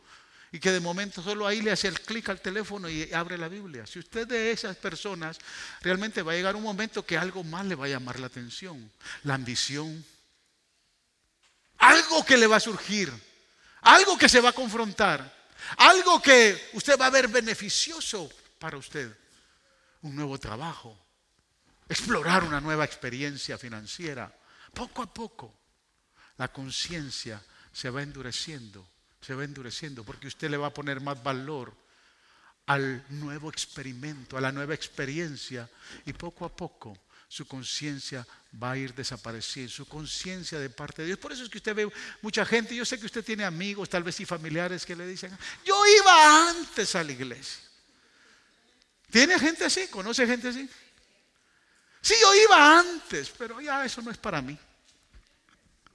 [0.51, 3.47] Y que de momento solo ahí le hace el clic al teléfono y abre la
[3.47, 3.85] Biblia.
[3.85, 5.37] Si usted de esas personas,
[5.81, 8.91] realmente va a llegar un momento que algo más le va a llamar la atención.
[9.23, 10.03] La ambición.
[11.77, 13.13] Algo que le va a surgir.
[13.81, 15.37] Algo que se va a confrontar.
[15.77, 19.15] Algo que usted va a ver beneficioso para usted.
[20.01, 21.08] Un nuevo trabajo
[21.89, 24.31] explorar una nueva experiencia financiera.
[24.73, 25.53] Poco a poco
[26.37, 28.87] la conciencia se va endureciendo,
[29.19, 31.75] se va endureciendo, porque usted le va a poner más valor
[32.67, 35.67] al nuevo experimento, a la nueva experiencia,
[36.05, 36.97] y poco a poco
[37.27, 38.25] su conciencia
[38.61, 41.19] va a ir desapareciendo, su conciencia de parte de Dios.
[41.19, 44.03] Por eso es que usted ve mucha gente, yo sé que usted tiene amigos, tal
[44.03, 47.63] vez y familiares que le dicen, yo iba antes a la iglesia.
[49.11, 49.87] ¿Tiene gente así?
[49.87, 50.69] ¿Conoce gente así?
[52.01, 54.57] Sí, yo iba antes, pero ya eso no es para mí.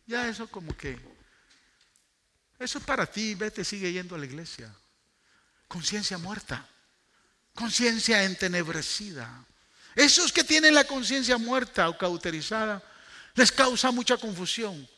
[0.07, 0.99] Ya eso como que,
[2.59, 4.73] eso es para ti, vete, sigue yendo a la iglesia.
[5.67, 6.67] Conciencia muerta,
[7.55, 9.45] conciencia entenebrecida.
[9.95, 12.83] Esos que tienen la conciencia muerta o cauterizada,
[13.35, 14.88] les causa mucha confusión.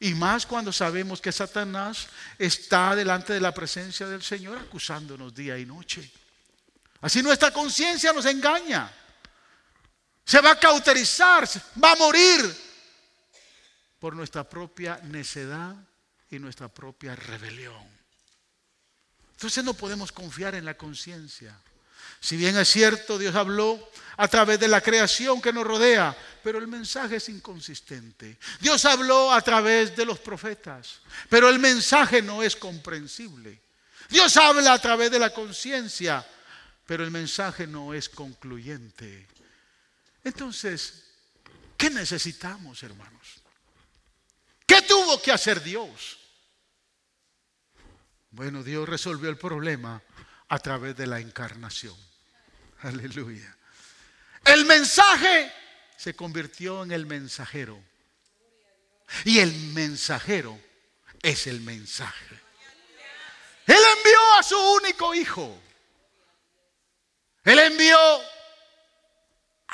[0.00, 2.08] Y más cuando sabemos que Satanás
[2.38, 6.10] está delante de la presencia del Señor acusándonos día y noche.
[7.00, 8.90] Así nuestra conciencia nos engaña.
[10.24, 11.48] Se va a cauterizar,
[11.82, 12.64] va a morir
[13.98, 15.74] por nuestra propia necedad
[16.30, 17.94] y nuestra propia rebelión.
[19.32, 21.58] Entonces no podemos confiar en la conciencia.
[22.20, 26.58] Si bien es cierto, Dios habló a través de la creación que nos rodea, pero
[26.58, 28.38] el mensaje es inconsistente.
[28.60, 33.60] Dios habló a través de los profetas, pero el mensaje no es comprensible.
[34.08, 36.26] Dios habla a través de la conciencia,
[36.86, 39.26] pero el mensaje no es concluyente.
[40.24, 41.04] Entonces,
[41.76, 43.42] ¿qué necesitamos, hermanos?
[44.66, 46.18] ¿Qué tuvo que hacer Dios?
[48.30, 50.02] Bueno, Dios resolvió el problema
[50.48, 51.96] a través de la encarnación.
[52.80, 53.54] Aleluya.
[54.44, 55.52] El mensaje
[55.96, 57.80] se convirtió en el mensajero.
[59.24, 60.58] Y el mensajero
[61.22, 62.40] es el mensaje.
[63.66, 65.60] Él envió a su único hijo.
[67.44, 67.98] Él envió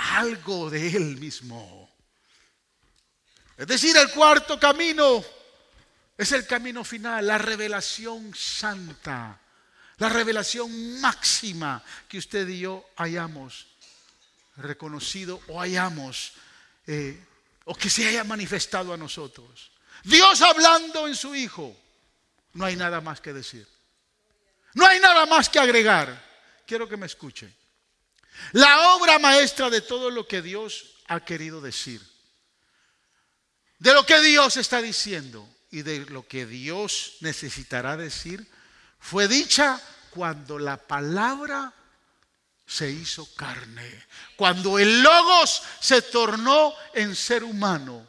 [0.00, 1.90] algo de Él mismo.
[3.56, 5.22] Es decir, el cuarto camino
[6.16, 9.38] es el camino final, la revelación santa,
[9.98, 13.66] la revelación máxima que usted y yo hayamos
[14.56, 16.32] reconocido o hayamos,
[16.86, 17.22] eh,
[17.64, 19.70] o que se haya manifestado a nosotros.
[20.04, 21.76] Dios hablando en su Hijo,
[22.54, 23.66] no hay nada más que decir.
[24.74, 26.30] No hay nada más que agregar.
[26.66, 27.59] Quiero que me escuche.
[28.52, 32.00] La obra maestra de todo lo que Dios ha querido decir.
[33.78, 38.46] De lo que Dios está diciendo y de lo que Dios necesitará decir,
[38.98, 39.80] fue dicha
[40.11, 41.72] cuando la palabra
[42.66, 48.07] se hizo carne, cuando el logos se tornó en ser humano,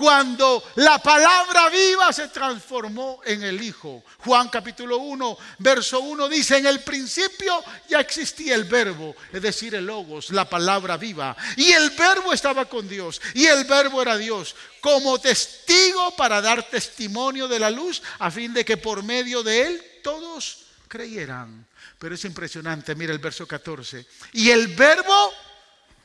[0.00, 4.02] cuando la palabra viva se transformó en el Hijo.
[4.20, 9.74] Juan capítulo 1, verso 1 dice, en el principio ya existía el verbo, es decir,
[9.74, 11.36] el logos, la palabra viva.
[11.56, 16.62] Y el verbo estaba con Dios, y el verbo era Dios, como testigo para dar
[16.62, 21.66] testimonio de la luz, a fin de que por medio de él todos creyeran.
[21.98, 24.06] Pero es impresionante, mira el verso 14.
[24.32, 25.34] Y el verbo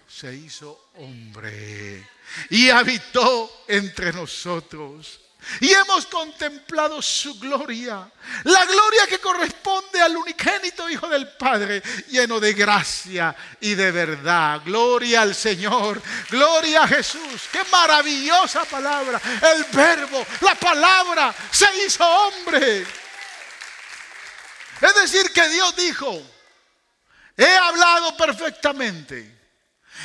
[0.08, 2.08] se hizo hombre
[2.50, 5.20] y habitó entre nosotros.
[5.60, 8.10] Y hemos contemplado su gloria,
[8.46, 14.62] la gloria que corresponde al unigénito Hijo del Padre, lleno de gracia y de verdad.
[14.66, 16.02] Gloria al Señor,
[16.32, 17.44] gloria a Jesús.
[17.52, 19.22] Qué maravillosa palabra.
[19.54, 22.82] El verbo, la palabra se hizo hombre.
[24.82, 26.22] Es decir, que Dios dijo,
[27.38, 29.45] he hablado perfectamente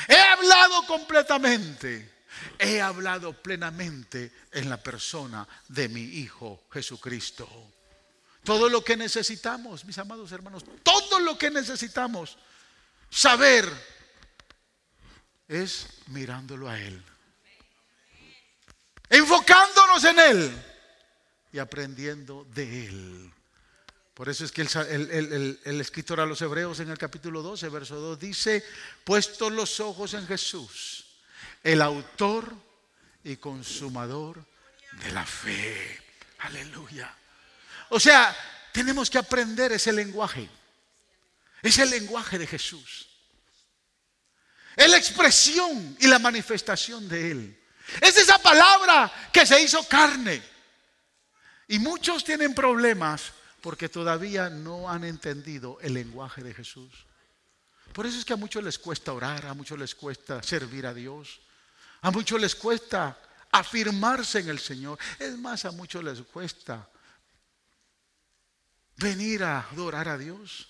[0.08, 2.20] He hablado completamente.
[2.58, 7.48] He hablado plenamente en la persona de mi Hijo Jesucristo.
[8.44, 12.38] Todo lo que necesitamos, mis amados hermanos, todo lo que necesitamos
[13.10, 13.70] saber
[15.48, 17.02] es mirándolo a Él.
[19.10, 20.64] Enfocándonos en Él
[21.52, 23.32] y aprendiendo de Él.
[24.20, 28.18] Por eso es que el, escritor a los Hebreos en el capítulo 12, verso 2
[28.18, 28.62] dice,
[29.02, 31.06] puestos los ojos en Jesús,
[31.62, 32.54] el autor
[33.24, 34.44] y consumador
[35.02, 36.02] de la fe.
[36.40, 37.16] Aleluya.
[37.88, 38.36] O sea,
[38.74, 40.50] tenemos que aprender ese lenguaje.
[41.62, 43.08] Es el lenguaje de Jesús.
[44.76, 47.58] Es la expresión y la manifestación de Él.
[48.02, 50.42] Es esa palabra que se hizo carne.
[51.68, 57.06] Y muchos tienen problemas porque todavía no han entendido el lenguaje de Jesús.
[57.92, 60.94] Por eso es que a muchos les cuesta orar, a muchos les cuesta servir a
[60.94, 61.40] Dios,
[62.02, 63.18] a muchos les cuesta
[63.50, 64.98] afirmarse en el Señor.
[65.18, 66.88] Es más, a muchos les cuesta
[68.96, 70.68] venir a adorar a Dios.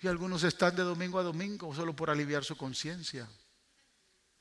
[0.00, 3.28] Y algunos están de domingo a domingo solo por aliviar su conciencia.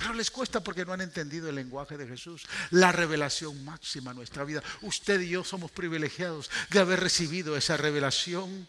[0.01, 4.17] Pero les cuesta porque no han entendido el lenguaje de Jesús, la revelación máxima en
[4.17, 4.63] nuestra vida.
[4.81, 8.67] Usted y yo somos privilegiados de haber recibido esa revelación.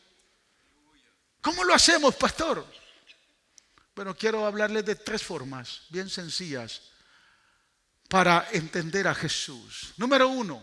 [1.41, 2.67] ¿Cómo lo hacemos, pastor?
[3.97, 6.83] Bueno, quiero hablarles de tres formas bien sencillas
[8.11, 9.95] para entender a Jesús.
[9.97, 10.63] Número uno,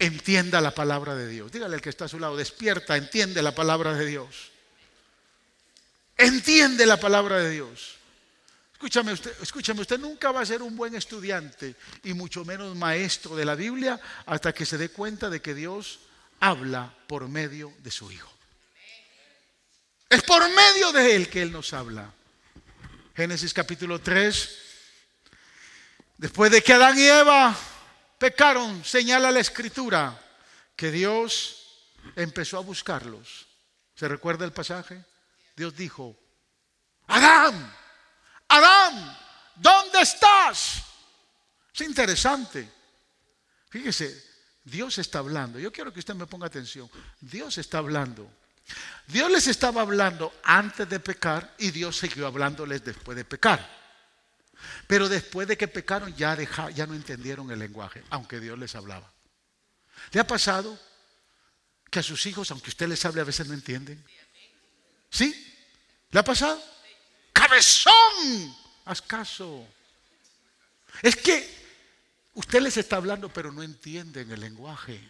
[0.00, 1.52] entienda la palabra de Dios.
[1.52, 4.50] Dígale al que está a su lado, despierta, entiende la palabra de Dios.
[6.16, 7.97] Entiende la palabra de Dios.
[8.78, 11.74] Escúchame usted, escúchame, usted nunca va a ser un buen estudiante
[12.04, 15.98] y mucho menos maestro de la Biblia hasta que se dé cuenta de que Dios
[16.38, 18.32] habla por medio de su Hijo.
[20.08, 22.08] Es por medio de Él que Él nos habla.
[23.16, 24.58] Génesis capítulo 3.
[26.18, 27.58] Después de que Adán y Eva
[28.16, 30.16] pecaron, señala la escritura
[30.76, 31.82] que Dios
[32.14, 33.48] empezó a buscarlos.
[33.96, 35.04] ¿Se recuerda el pasaje?
[35.56, 36.16] Dios dijo,
[37.08, 37.74] Adán,
[38.48, 39.16] Adán,
[39.56, 40.82] ¿dónde estás?
[41.74, 42.68] Es interesante.
[43.68, 44.24] Fíjese,
[44.64, 45.58] Dios está hablando.
[45.58, 46.90] Yo quiero que usted me ponga atención.
[47.20, 48.30] Dios está hablando.
[49.06, 53.78] Dios les estaba hablando antes de pecar y Dios siguió hablándoles después de pecar.
[54.86, 56.36] Pero después de que pecaron ya,
[56.70, 59.10] ya no entendieron el lenguaje, aunque Dios les hablaba.
[60.12, 60.78] ¿Le ha pasado
[61.90, 64.04] que a sus hijos, aunque usted les hable, a veces no entienden?
[65.10, 65.56] ¿Sí?
[66.10, 66.62] ¿Le ha pasado?
[67.38, 69.66] Cabezón, haz caso.
[71.02, 71.48] Es que
[72.34, 75.00] usted les está hablando, pero no entienden el lenguaje.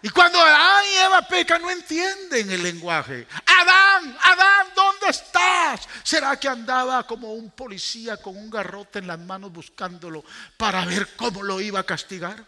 [0.00, 3.26] Y cuando Adán y Eva pecan, no entienden el lenguaje.
[3.46, 5.88] Adán, Adán, ¿dónde estás?
[6.04, 10.24] ¿Será que andaba como un policía con un garrote en las manos buscándolo
[10.56, 12.44] para ver cómo lo iba a castigar?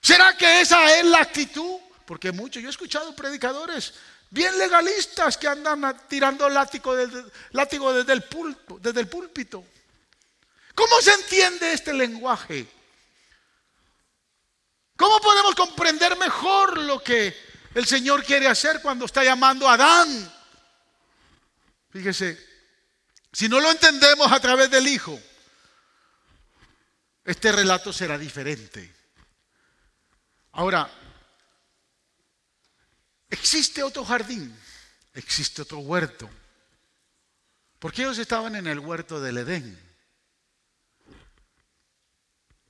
[0.00, 1.78] ¿Será que esa es la actitud?
[2.04, 3.94] Porque muchos, yo he escuchado predicadores
[4.34, 9.64] bien legalistas que andan tirando látigo desde, látigo el, el púlpito.
[10.74, 12.66] ¿Cómo se entiende este lenguaje?
[14.96, 17.32] ¿Cómo podemos comprender mejor lo que
[17.74, 20.34] el Señor quiere hacer cuando está llamando a Adán?
[21.90, 22.36] Fíjese,
[23.32, 25.16] si no lo entendemos a través del Hijo,
[27.24, 28.92] este relato será diferente.
[30.50, 30.90] Ahora,
[33.34, 34.56] Existe otro jardín,
[35.12, 36.30] existe otro huerto.
[37.80, 39.76] Porque ellos estaban en el huerto del Edén.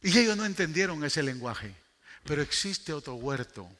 [0.00, 1.76] Y ellos no entendieron ese lenguaje.
[2.24, 3.70] Pero existe otro huerto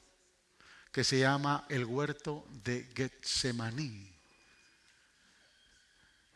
[0.93, 4.15] que se llama el huerto de Getsemaní.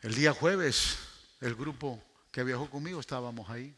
[0.01, 0.97] El día jueves
[1.43, 3.77] el grupo que viajó conmigo estábamos ahí.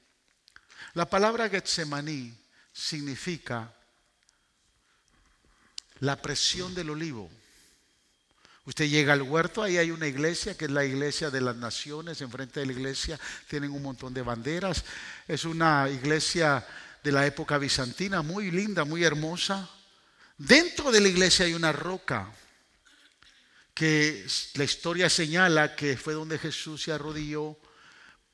[0.94, 2.32] La palabra Getsemaní
[2.72, 3.74] significa
[6.00, 7.30] la presión del olivo.
[8.64, 12.20] Usted llega al huerto, ahí hay una iglesia que es la iglesia de las naciones,
[12.20, 14.84] enfrente de la iglesia tienen un montón de banderas.
[15.26, 16.66] Es una iglesia
[17.02, 19.68] de la época bizantina, muy linda, muy hermosa.
[20.36, 22.30] Dentro de la iglesia hay una roca
[23.74, 27.58] que la historia señala que fue donde Jesús se arrodilló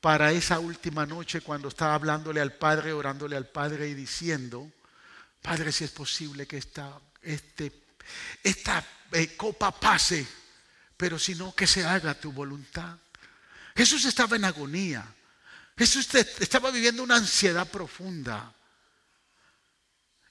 [0.01, 4.69] para esa última noche cuando estaba hablándole al Padre, orándole al Padre y diciendo,
[5.41, 7.71] Padre, si es posible que esta, este,
[8.41, 10.25] esta eh, copa pase,
[10.95, 12.95] pero si no, que se haga tu voluntad.
[13.75, 15.05] Jesús estaba en agonía.
[15.77, 18.51] Jesús estaba viviendo una ansiedad profunda.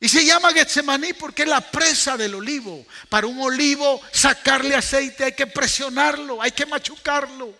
[0.00, 2.84] Y se llama Getsemaní porque es la presa del olivo.
[3.08, 7.54] Para un olivo sacarle aceite hay que presionarlo, hay que machucarlo.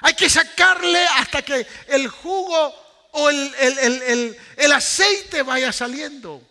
[0.00, 2.74] Hay que sacarle hasta que el jugo
[3.12, 6.42] o el, el aceite vaya saliendo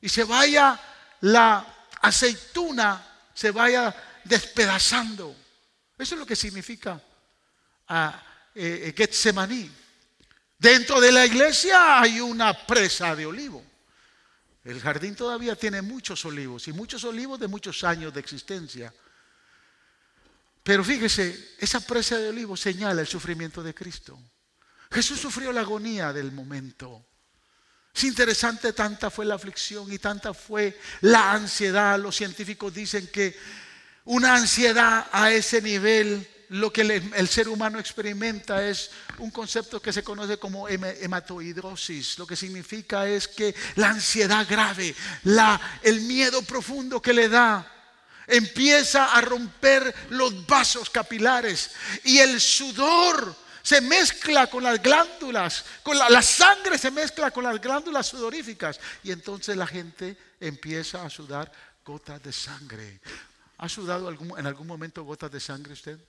[0.00, 0.78] y se vaya
[1.22, 3.04] la aceituna
[3.34, 3.94] se vaya
[4.24, 5.34] despedazando.
[5.96, 7.00] Eso es lo que significa
[7.88, 8.22] ah,
[8.54, 9.70] eh, eh, Getsemaní.
[10.58, 13.64] Dentro de la iglesia hay una presa de olivo.
[14.64, 18.92] El jardín todavía tiene muchos olivos y muchos olivos de muchos años de existencia.
[20.62, 24.18] Pero fíjese, esa presa de olivo señala el sufrimiento de Cristo.
[24.90, 27.06] Jesús sufrió la agonía del momento.
[27.98, 31.98] Es interesante, tanta fue la aflicción y tanta fue la ansiedad.
[31.98, 33.36] Los científicos dicen que
[34.04, 39.92] una ansiedad a ese nivel, lo que el, ser humano experimenta es un concepto que
[39.92, 42.20] se conoce como hematoidrosis.
[42.20, 44.94] Lo que significa es que la ansiedad grave,
[45.82, 47.66] el miedo profundo que le da,
[48.28, 51.72] empieza a romper los vasos capilares
[52.04, 57.60] y el sudor se mezcla con las glándulas, con la, sangre se mezcla con las
[57.60, 61.52] glándulas sudoríficas y entonces la gente empieza a sudar
[61.84, 62.98] gotas de sangre.
[63.58, 66.00] ¿Ha sudado en algún momento gotas de sangre usted?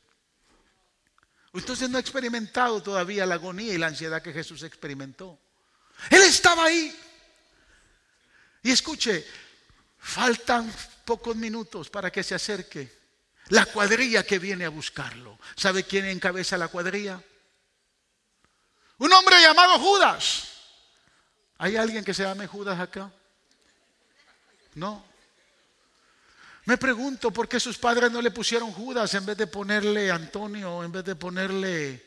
[1.51, 5.37] Usted no ha experimentado todavía la agonía y la ansiedad que Jesús experimentó.
[6.11, 6.97] Él estaba ahí.
[8.63, 9.27] Y escuche,
[9.97, 12.89] faltan pocos minutos para que se acerque
[13.49, 15.37] la cuadrilla que viene a buscarlo.
[15.57, 17.21] ¿Sabe quién encabeza la cuadrilla?
[18.99, 20.49] Un hombre llamado Judas.
[21.57, 23.11] ¿Hay alguien que se llame Judas acá?
[24.75, 25.05] No.
[26.65, 30.83] Me pregunto por qué sus padres no le pusieron Judas en vez de ponerle Antonio,
[30.83, 32.05] en vez de ponerle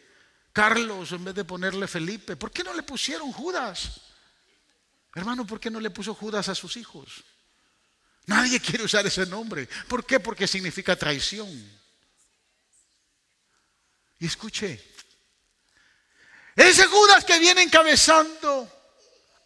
[0.53, 2.37] Carlos, en vez de ponerle Felipe.
[2.37, 4.01] ¿Por qué no le pusieron Judas?
[5.15, 7.25] Hermano, ¿por qué no le puso Judas a sus hijos?
[8.27, 9.69] Nadie quiere usar ese nombre.
[9.89, 10.21] ¿Por qué?
[10.21, 11.49] Porque significa traición.
[14.21, 14.92] Y escuche,
[16.57, 18.71] ese Judas que viene encabezando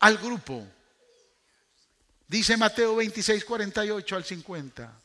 [0.00, 0.66] al grupo.
[2.28, 5.00] Dice Mateo 26, 48 al 50.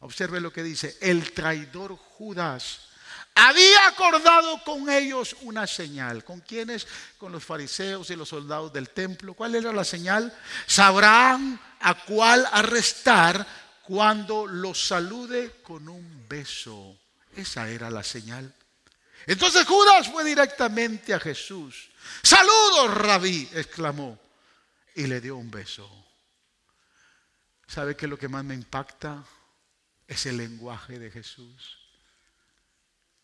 [0.00, 0.96] Observe lo que dice.
[1.00, 2.80] El traidor Judas
[3.34, 6.24] había acordado con ellos una señal.
[6.24, 6.86] ¿Con quiénes?
[7.18, 9.34] Con los fariseos y los soldados del templo.
[9.34, 10.34] ¿Cuál era la señal?
[10.66, 13.46] Sabrán a cuál arrestar
[13.82, 16.96] cuando los salude con un beso.
[17.36, 18.52] Esa era la señal.
[19.26, 21.90] Entonces Judas fue directamente a Jesús.
[22.22, 24.18] Saludos, rabí, exclamó.
[24.94, 25.90] Y le dio un beso.
[27.66, 29.24] ¿Sabe qué es lo que más me impacta?
[30.06, 31.78] Es el lenguaje de Jesús.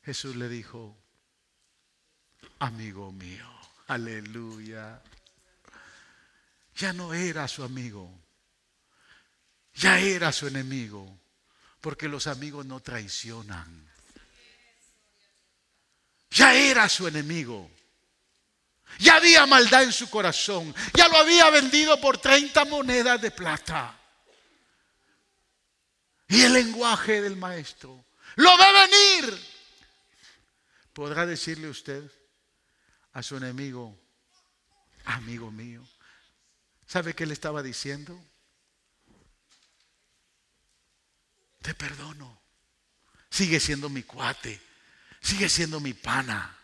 [0.04, 0.98] Jesús le dijo,
[2.58, 3.48] amigo mío,
[3.86, 5.00] aleluya.
[6.74, 8.10] Ya no era su amigo,
[9.74, 11.20] ya era su enemigo,
[11.80, 13.91] porque los amigos no traicionan.
[16.32, 17.70] Ya era su enemigo.
[18.98, 20.74] Ya había maldad en su corazón.
[20.94, 23.98] Ya lo había vendido por 30 monedas de plata.
[26.28, 28.04] Y el lenguaje del maestro.
[28.36, 29.46] Lo ve venir.
[30.94, 32.10] ¿Podrá decirle usted
[33.12, 33.98] a su enemigo,
[35.04, 35.86] amigo mío?
[36.86, 38.18] ¿Sabe qué le estaba diciendo?
[41.60, 42.40] Te perdono.
[43.30, 44.71] Sigue siendo mi cuate
[45.22, 46.58] sigue siendo mi pana.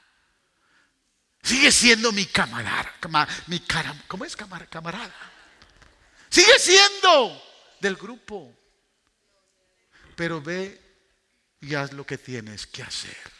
[1.42, 2.94] Sigue siendo mi camarada.
[3.46, 3.62] Mi
[4.06, 5.14] ¿Cómo es camarada?
[6.28, 7.42] Sigue siendo
[7.80, 8.54] del grupo.
[10.16, 10.80] Pero ve
[11.60, 13.32] y haz lo que tienes que hacer.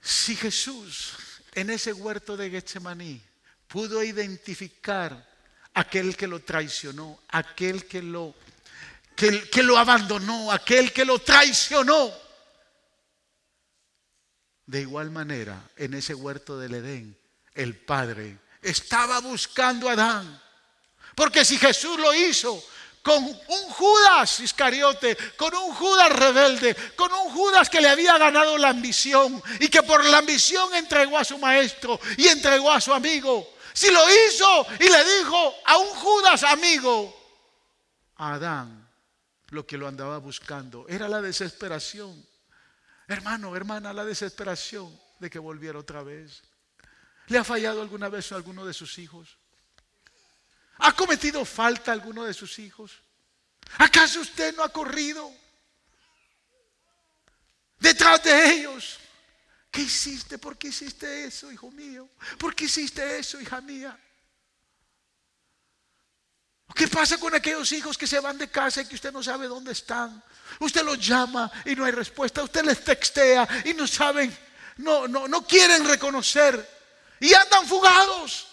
[0.00, 1.14] Si Jesús
[1.54, 3.22] en ese huerto de Getsemaní
[3.68, 5.28] pudo identificar
[5.74, 8.34] aquel que lo traicionó, aquel que lo,
[9.14, 12.12] que lo abandonó, aquel que lo traicionó,
[14.70, 17.18] De igual manera, en ese huerto del Edén,
[17.54, 20.40] el Padre estaba buscando a Adán.
[21.16, 22.62] Porque si Jesús lo hizo
[23.02, 28.56] con un Judas Iscariote, con un Judas rebelde, con un Judas que le había ganado
[28.58, 32.94] la ambición y que por la ambición entregó a su maestro y entregó a su
[32.94, 33.54] amigo.
[33.72, 37.12] Si lo hizo y le dijo a un Judas amigo,
[38.18, 38.88] Adán,
[39.48, 42.29] lo que lo andaba buscando era la desesperación.
[43.10, 46.42] Hermano, hermana, la desesperación de que volviera otra vez.
[47.26, 49.36] ¿Le ha fallado alguna vez a alguno de sus hijos?
[50.78, 53.02] ¿Ha cometido falta alguno de sus hijos?
[53.78, 55.28] ¿Acaso usted no ha corrido
[57.80, 59.00] detrás de ellos?
[59.72, 60.38] ¿Qué hiciste?
[60.38, 62.08] ¿Por qué hiciste eso, hijo mío?
[62.38, 63.98] ¿Por qué hiciste eso, hija mía?
[66.74, 69.46] ¿Qué pasa con aquellos hijos que se van de casa y que usted no sabe
[69.46, 70.22] dónde están?
[70.60, 72.42] Usted los llama y no hay respuesta.
[72.42, 74.36] Usted les textea y no saben,
[74.76, 76.68] no, no, no quieren reconocer
[77.20, 78.48] y andan fugados.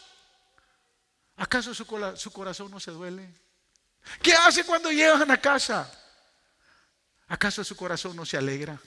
[1.37, 1.85] ¿Acaso su,
[2.31, 3.29] corazón no se duele?
[4.21, 5.89] ¿Qué hace cuando llegan a casa?
[7.27, 8.79] ¿Acaso su corazón no se alegra?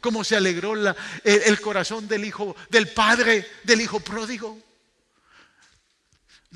[0.00, 0.74] Como se alegró
[1.24, 4.60] el corazón del hijo, del padre, del hijo pródigo.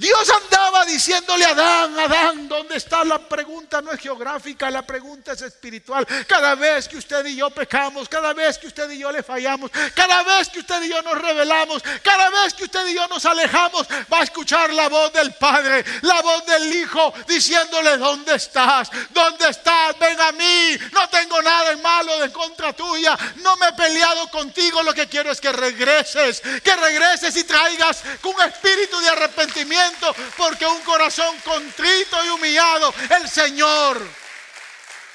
[0.00, 3.82] Dios andaba diciéndole a Adán, Adán, ¿dónde está la pregunta?
[3.82, 6.06] No es geográfica, la pregunta es espiritual.
[6.26, 9.70] Cada vez que usted y yo pecamos, cada vez que usted y yo le fallamos,
[9.94, 13.26] cada vez que usted y yo nos revelamos, cada vez que usted y yo nos
[13.26, 18.88] alejamos, va a escuchar la voz del Padre, la voz del Hijo, diciéndole, ¿dónde estás?
[19.10, 19.98] ¿Dónde estás?
[19.98, 20.78] Ven a mí.
[20.92, 23.18] No tengo nada en malo de contra tuya.
[23.36, 24.82] No me he peleado contigo.
[24.82, 29.89] Lo que quiero es que regreses, que regreses y traigas con un espíritu de arrepentimiento
[30.36, 34.00] porque un corazón contrito y humillado, el Señor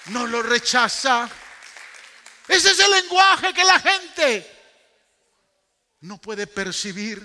[0.07, 1.29] no lo rechaza.
[2.47, 4.51] Ese es el lenguaje que la gente
[6.01, 7.17] no puede percibir.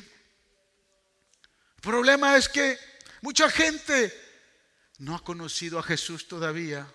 [1.76, 2.78] El problema es que
[3.20, 4.18] mucha gente
[4.98, 6.86] no ha conocido a Jesús todavía.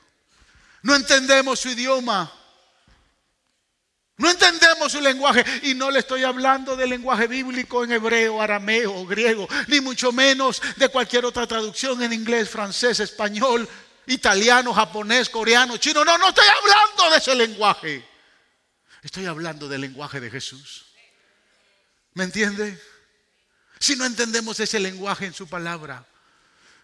[0.82, 2.32] No entendemos su idioma.
[4.18, 9.06] No entendemos su lenguaje y no le estoy hablando del lenguaje bíblico en hebreo, arameo
[9.06, 13.68] griego, ni mucho menos de cualquier otra traducción en inglés, francés, español,
[14.08, 16.06] italiano, japonés, coreano, chino.
[16.06, 18.08] No, no estoy hablando de ese lenguaje.
[19.04, 20.86] Estoy hablando del lenguaje de Jesús.
[22.14, 22.82] ¿Me entiende?
[23.80, 26.06] Si no entendemos ese lenguaje en su palabra,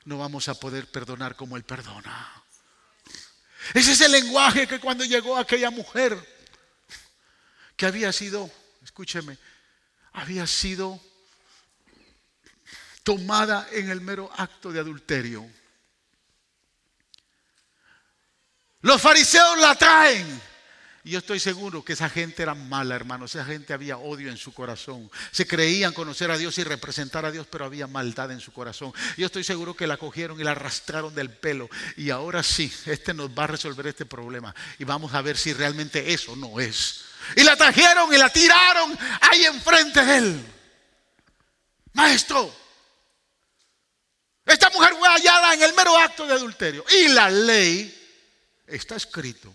[0.03, 2.43] no vamos a poder perdonar como Él perdona.
[3.73, 6.17] Ese es el lenguaje que cuando llegó aquella mujer,
[7.81, 8.47] que había sido,
[8.83, 9.39] escúcheme,
[10.13, 11.01] había sido
[13.01, 15.49] tomada en el mero acto de adulterio.
[18.81, 20.41] Los fariseos la traen.
[21.03, 23.25] Y yo estoy seguro que esa gente era mala, hermano.
[23.25, 25.09] Esa gente había odio en su corazón.
[25.31, 28.93] Se creían conocer a Dios y representar a Dios, pero había maldad en su corazón.
[29.17, 31.67] Yo estoy seguro que la cogieron y la arrastraron del pelo.
[31.97, 34.53] Y ahora sí, este nos va a resolver este problema.
[34.77, 37.05] Y vamos a ver si realmente eso no es
[37.35, 40.45] y la trajeron y la tiraron ahí enfrente de él.
[41.93, 42.53] Maestro,
[44.45, 46.85] esta mujer fue hallada en el mero acto de adulterio.
[46.89, 47.97] Y la ley
[48.67, 49.53] está escrito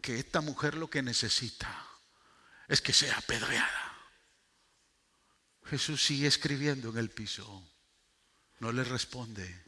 [0.00, 1.86] que esta mujer lo que necesita
[2.68, 3.96] es que sea apedreada.
[5.66, 7.62] Jesús sigue escribiendo en el piso.
[8.58, 9.64] No le responde.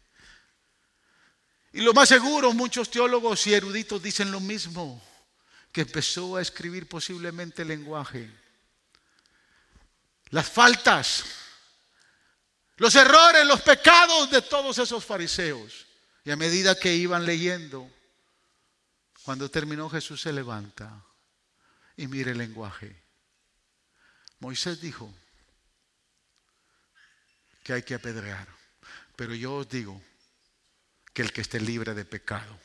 [1.73, 5.03] Y lo más seguro, muchos teólogos y eruditos dicen lo mismo
[5.75, 8.31] que empezó a escribir posiblemente el lenguaje.
[10.31, 11.25] Las faltas,
[12.77, 15.85] los errores, los pecados de todos esos fariseos.
[16.23, 17.91] Y a medida que iban leyendo,
[19.25, 21.05] cuando terminó Jesús se levanta
[21.97, 23.03] y mire el lenguaje.
[24.39, 25.13] Moisés dijo
[27.65, 28.47] que hay que apedrear,
[29.17, 30.01] pero yo os digo
[31.13, 32.61] que el que esté libre de pecado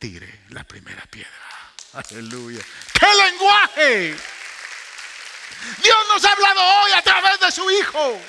[0.00, 1.57] tire la primera piedra.
[1.92, 2.60] Aleluya.
[2.98, 4.16] ¡Qué lenguaje!
[5.82, 8.20] Dios nos ha hablado hoy a través de su Hijo.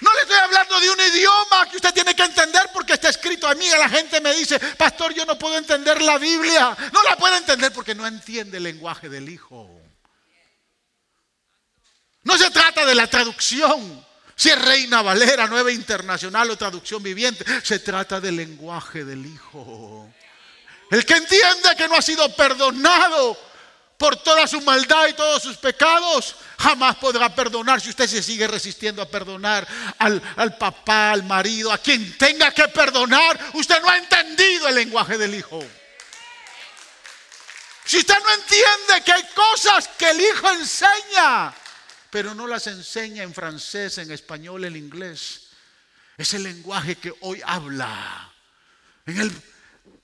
[0.00, 3.48] No le estoy hablando de un idioma que usted tiene que entender porque está escrito
[3.48, 3.68] a mí.
[3.68, 6.76] La gente me dice, pastor, yo no puedo entender la Biblia.
[6.92, 9.68] No la puedo entender porque no entiende el lenguaje del Hijo.
[12.22, 14.06] No se trata de la traducción.
[14.36, 17.44] Si es Reina Valera, Nueva Internacional o traducción viviente.
[17.64, 20.12] Se trata del lenguaje del Hijo.
[20.90, 23.36] El que entiende que no ha sido perdonado
[23.98, 28.46] por toda su maldad y todos sus pecados, jamás podrá perdonar si usted se sigue
[28.46, 29.66] resistiendo a perdonar
[29.98, 33.38] al, al, papá, al marido, a quien tenga que perdonar.
[33.54, 35.62] Usted no ha entendido el lenguaje del Hijo.
[37.84, 41.52] Si usted no entiende que hay cosas que el Hijo enseña,
[42.10, 45.48] pero no las enseña en francés, en español, en inglés,
[46.16, 48.30] es el lenguaje que hoy habla.
[49.06, 49.32] En el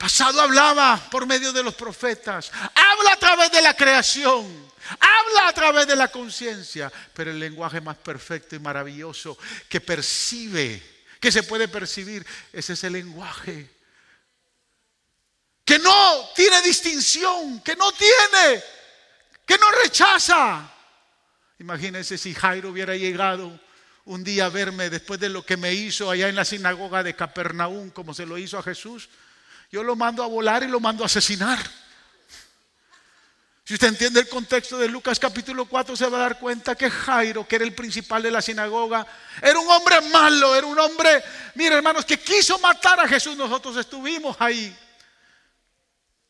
[0.05, 5.53] pasado hablaba por medio de los profetas, habla a través de la creación, habla a
[5.55, 11.43] través de la conciencia, pero el lenguaje más perfecto y maravilloso que percibe, que se
[11.45, 13.71] puede percibir, es ese lenguaje
[15.65, 18.63] que no tiene distinción, que no tiene,
[19.47, 20.71] que no rechaza.
[21.61, 23.59] Imagínense si Jairo hubiera llegado
[24.05, 27.17] un día a verme después de lo que me hizo allá en la sinagoga de
[27.17, 29.09] Capernaum, como se lo hizo a Jesús.
[29.71, 31.59] Yo lo mando a volar y lo mando a asesinar.
[33.67, 36.91] Si usted entiende el contexto de Lucas capítulo 4, se va a dar cuenta que
[36.91, 39.07] Jairo, que era el principal de la sinagoga,
[39.41, 43.35] era un hombre malo, era un hombre, mire hermanos, que quiso matar a Jesús.
[43.37, 44.77] Nosotros estuvimos ahí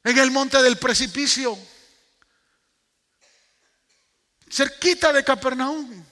[0.04, 1.58] en el monte del precipicio,
[4.48, 6.04] cerquita de Capernaum.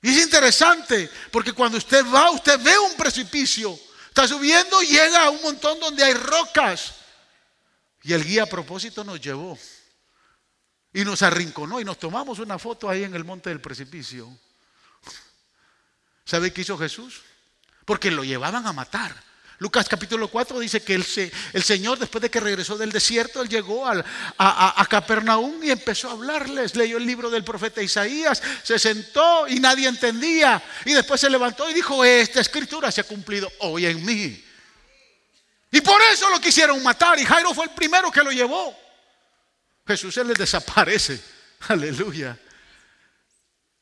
[0.00, 3.76] Y es interesante, porque cuando usted va, usted ve un precipicio,
[4.16, 6.94] está subiendo llega a un montón donde hay rocas.
[8.02, 9.58] Y el guía a propósito nos llevó
[10.94, 14.26] y nos arrinconó y nos tomamos una foto ahí en el monte del precipicio.
[16.24, 17.20] ¿Sabe qué hizo Jesús?
[17.84, 19.14] Porque lo llevaban a matar.
[19.58, 21.06] Lucas capítulo 4 dice que el,
[21.54, 24.04] el, Señor, después de que regresó del desierto, él llegó a,
[24.36, 26.76] a, Capernaum y empezó a hablarles.
[26.76, 30.62] Leyó el libro del profeta Isaías, se sentó y nadie entendía.
[30.84, 34.44] Y después se levantó y dijo, esta escritura se ha cumplido hoy en mí.
[35.70, 37.18] Y por eso lo quisieron matar.
[37.18, 38.76] Y Jairo fue el primero que lo llevó.
[39.86, 41.18] Jesús se les desaparece.
[41.68, 42.38] Aleluya.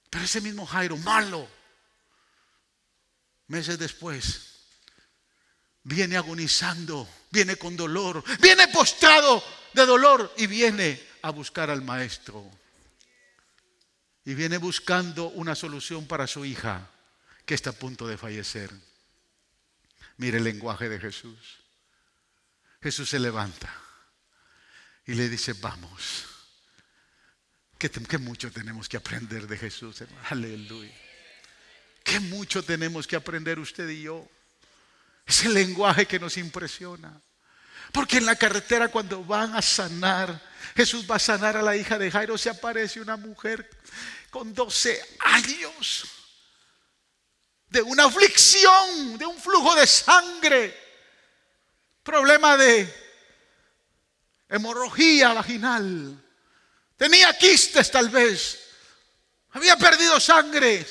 [0.09, 1.49] Pero ese mismo Jairo, malo,
[3.49, 4.54] meses después,
[5.85, 12.51] viene agonizando, viene con dolor, viene postrado de dolor y viene a buscar al maestro.
[14.25, 16.91] Y viene buscando una solución para su hija
[17.45, 18.71] que está a punto de fallecer.
[20.17, 21.59] Mire el lenguaje de Jesús.
[22.83, 23.75] Jesús se levanta
[25.07, 26.27] y le dice, vamos.
[27.79, 30.03] Que, mucho tenemos que aprender de Jesús.
[30.31, 30.95] Aleluya.
[32.03, 34.27] Que mucho tenemos que aprender usted y yo.
[35.27, 37.21] Es el lenguaje que nos impresiona.
[37.93, 40.41] Porque en la carretera cuando van a sanar,
[40.75, 43.71] Jesús va a sanar a la hija de Jairo, se aparece una mujer
[44.31, 46.05] con 12 años
[47.69, 50.77] de una aflicción, de un flujo de sangre,
[52.03, 52.93] problema de
[54.49, 56.23] hemorragía vaginal,
[56.97, 58.61] tenía quistes tal vez,
[59.51, 60.87] había perdido sangre,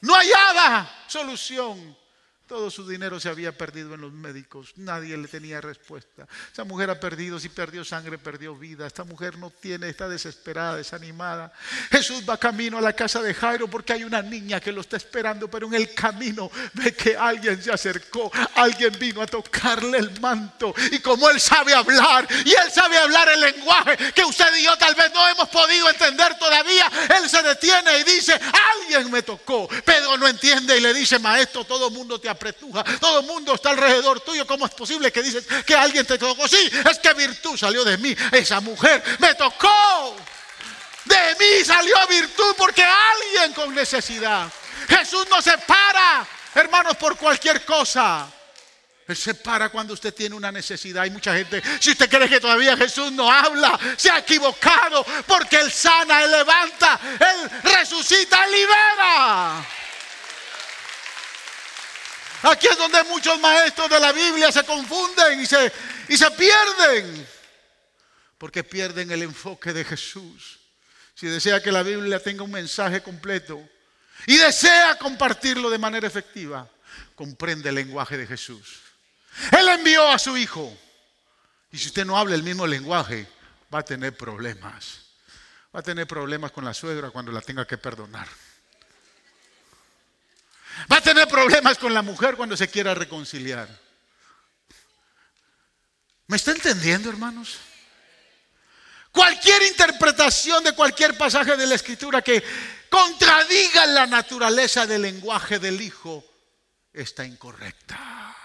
[0.00, 1.96] no hallaba solución.
[2.46, 6.28] Todo su dinero se había perdido en los médicos, nadie le tenía respuesta.
[6.52, 8.86] Esa mujer ha perdido, si perdió sangre, perdió vida.
[8.86, 11.52] Esta mujer no tiene, está desesperada, desanimada.
[11.90, 14.96] Jesús va camino a la casa de Jairo porque hay una niña que lo está
[14.96, 20.20] esperando, pero en el camino ve que alguien se acercó, alguien vino a tocarle el
[20.20, 20.72] manto.
[20.92, 24.76] Y como él sabe hablar, y él sabe hablar el lenguaje que usted y yo
[24.78, 26.88] tal vez no hemos podido entender todavía,
[27.18, 28.38] él se detiene y dice,
[28.72, 29.66] alguien me tocó.
[29.84, 32.84] Pedro no entiende y le dice, maestro, todo mundo te ha apretuja.
[33.00, 34.46] Todo el mundo está alrededor tuyo.
[34.46, 36.46] ¿Cómo es posible que dices que alguien te tocó?
[36.46, 38.14] Sí, es que virtud salió de mí.
[38.32, 40.16] Esa mujer me tocó.
[41.04, 44.50] De mí salió virtud porque alguien con necesidad.
[44.88, 48.28] Jesús no se para, hermanos, por cualquier cosa.
[49.08, 51.04] Él se para cuando usted tiene una necesidad.
[51.04, 55.60] Hay mucha gente, si usted cree que todavía Jesús no habla, se ha equivocado porque
[55.60, 59.64] Él sana, Él levanta, Él resucita, Él libera.
[62.50, 65.72] Aquí es donde muchos maestros de la Biblia se confunden y se,
[66.08, 67.26] y se pierden.
[68.38, 70.60] Porque pierden el enfoque de Jesús.
[71.14, 73.60] Si desea que la Biblia tenga un mensaje completo
[74.26, 76.68] y desea compartirlo de manera efectiva,
[77.16, 78.80] comprende el lenguaje de Jesús.
[79.50, 80.76] Él envió a su Hijo.
[81.72, 83.26] Y si usted no habla el mismo lenguaje,
[83.74, 85.00] va a tener problemas.
[85.74, 88.28] Va a tener problemas con la suegra cuando la tenga que perdonar.
[90.90, 93.68] Va a tener problemas con la mujer cuando se quiera reconciliar.
[96.28, 97.58] ¿Me está entendiendo, hermanos?
[99.12, 102.44] Cualquier interpretación de cualquier pasaje de la escritura que
[102.90, 106.24] contradiga la naturaleza del lenguaje del Hijo
[106.92, 108.36] está incorrecta.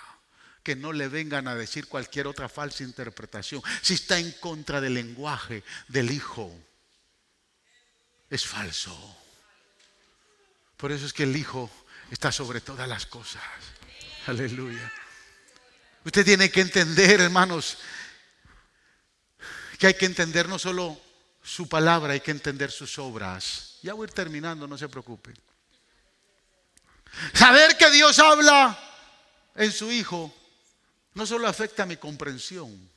[0.63, 3.61] Que no le vengan a decir cualquier otra falsa interpretación.
[3.81, 6.55] Si está en contra del lenguaje del Hijo,
[8.29, 9.17] es falso.
[10.77, 11.69] Por eso es que el Hijo
[12.11, 13.41] está sobre todas las cosas.
[14.27, 14.91] Aleluya.
[16.03, 17.77] Usted tiene que entender, hermanos,
[19.79, 21.01] que hay que entender no solo
[21.41, 23.79] su palabra, hay que entender sus obras.
[23.81, 25.33] Ya voy a ir terminando, no se preocupe.
[27.33, 28.77] Saber que Dios habla
[29.55, 30.33] en su Hijo
[31.13, 32.90] no solo afecta a mi comprensión,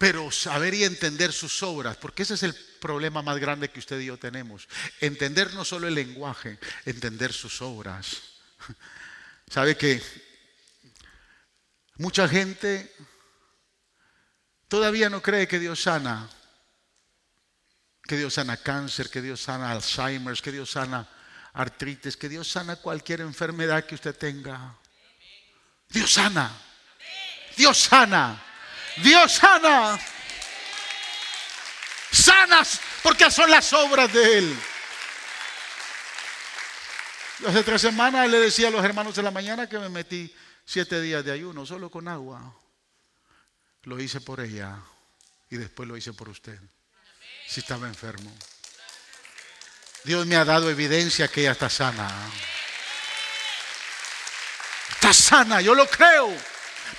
[0.00, 4.00] pero saber y entender sus obras, porque ese es el problema más grande que usted
[4.00, 4.66] y yo tenemos.
[4.98, 8.16] Entender no solo el lenguaje, entender sus obras.
[9.50, 10.02] Sabe que
[11.96, 12.90] mucha gente
[14.68, 16.30] todavía no cree que Dios sana,
[18.02, 21.06] que Dios sana cáncer, que Dios sana Alzheimer, que Dios sana
[21.52, 24.78] artritis, que Dios sana cualquier enfermedad que usted tenga.
[25.90, 26.50] Dios sana.
[27.54, 28.46] Dios sana.
[28.96, 29.98] Dios sana.
[32.10, 34.56] Sanas porque son las obras de Él.
[37.46, 40.34] Hace tres semanas le decía a los hermanos de la mañana que me metí
[40.64, 42.54] siete días de ayuno solo con agua.
[43.84, 44.78] Lo hice por ella
[45.48, 46.58] y después lo hice por usted.
[47.46, 48.30] Si estaba enfermo.
[50.04, 52.10] Dios me ha dado evidencia que ella está sana.
[54.90, 56.49] Está sana, yo lo creo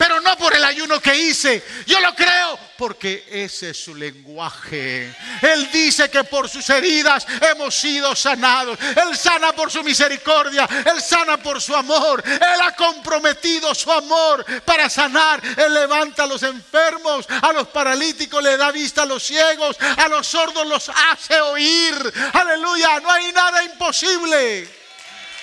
[0.02, 1.64] pero no por el ayuno que hice.
[1.86, 5.16] Yo lo creo porque ese es su lenguaje.
[5.44, 8.80] Él dice que por sus heridas hemos sido sanados.
[8.82, 10.68] Él sana por su misericordia.
[10.92, 12.24] Él sana por su amor.
[12.26, 15.40] Él ha comprometido su amor para sanar.
[15.56, 20.08] Él levanta a los enfermos, a los paralíticos le da vista a los ciegos, a
[20.08, 21.94] los sordos los hace oír.
[22.34, 24.81] Aleluya, no hay nada imposible.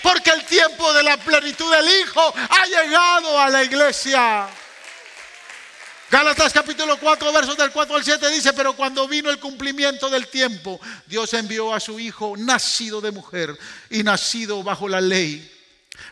[0.02, 4.48] Porque el tiempo de la plenitud del Hijo ha llegado a la iglesia.
[6.10, 10.28] Gálatas capítulo 4, versos del 4 al 7 dice, pero cuando vino el cumplimiento del
[10.28, 13.54] tiempo, Dios envió a su Hijo nacido de mujer
[13.90, 15.54] y nacido bajo la ley,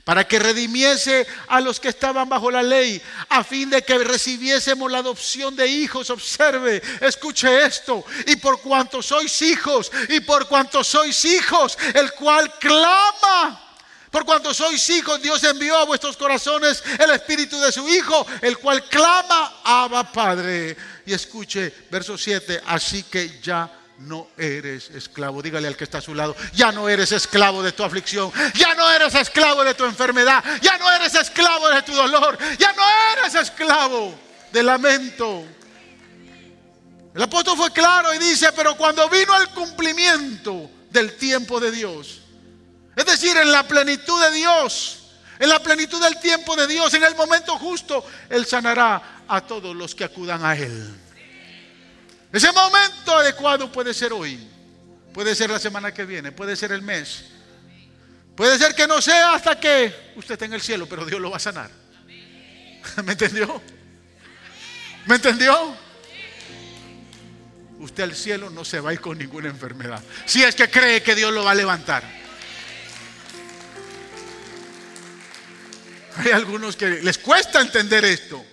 [0.04, 4.92] para que redimiese a los que estaban bajo la ley, a fin de que recibiésemos
[4.92, 6.10] la adopción de hijos.
[6.10, 12.52] Observe, escuche esto, y por cuanto sois hijos, y por cuanto sois hijos, el cual
[12.58, 13.65] clama
[14.10, 18.58] por cuanto sois hijos, Dios envió a vuestros corazones el espíritu de su Hijo, el
[18.58, 20.76] cual clama, Abba Padre.
[21.04, 25.42] Y escuche, verso 7, así que ya no eres esclavo.
[25.42, 28.74] Dígale al que está a su lado, ya no eres esclavo de tu aflicción, ya
[28.74, 32.82] no eres esclavo de tu enfermedad, ya no eres esclavo de tu dolor, ya no
[33.12, 34.14] eres esclavo
[34.52, 35.44] de lamento.
[37.14, 42.20] El apóstol fue claro y dice, pero cuando vino el cumplimiento del tiempo de Dios,
[42.96, 47.04] es decir, en la plenitud de Dios, en la plenitud del tiempo de Dios, en
[47.04, 50.96] el momento justo, Él sanará a todos los que acudan a Él.
[52.32, 54.48] Ese momento adecuado puede ser hoy,
[55.12, 57.26] puede ser la semana que viene, puede ser el mes,
[58.34, 61.30] puede ser que no sea hasta que usted esté en el cielo, pero Dios lo
[61.30, 61.70] va a sanar.
[63.04, 63.60] ¿Me entendió?
[65.04, 65.76] ¿Me entendió?
[67.78, 70.02] Usted al cielo no se va a ir con ninguna enfermedad.
[70.24, 72.25] Si es que cree que Dios lo va a levantar.
[76.16, 78.44] Hay algunos que les cuesta entender esto.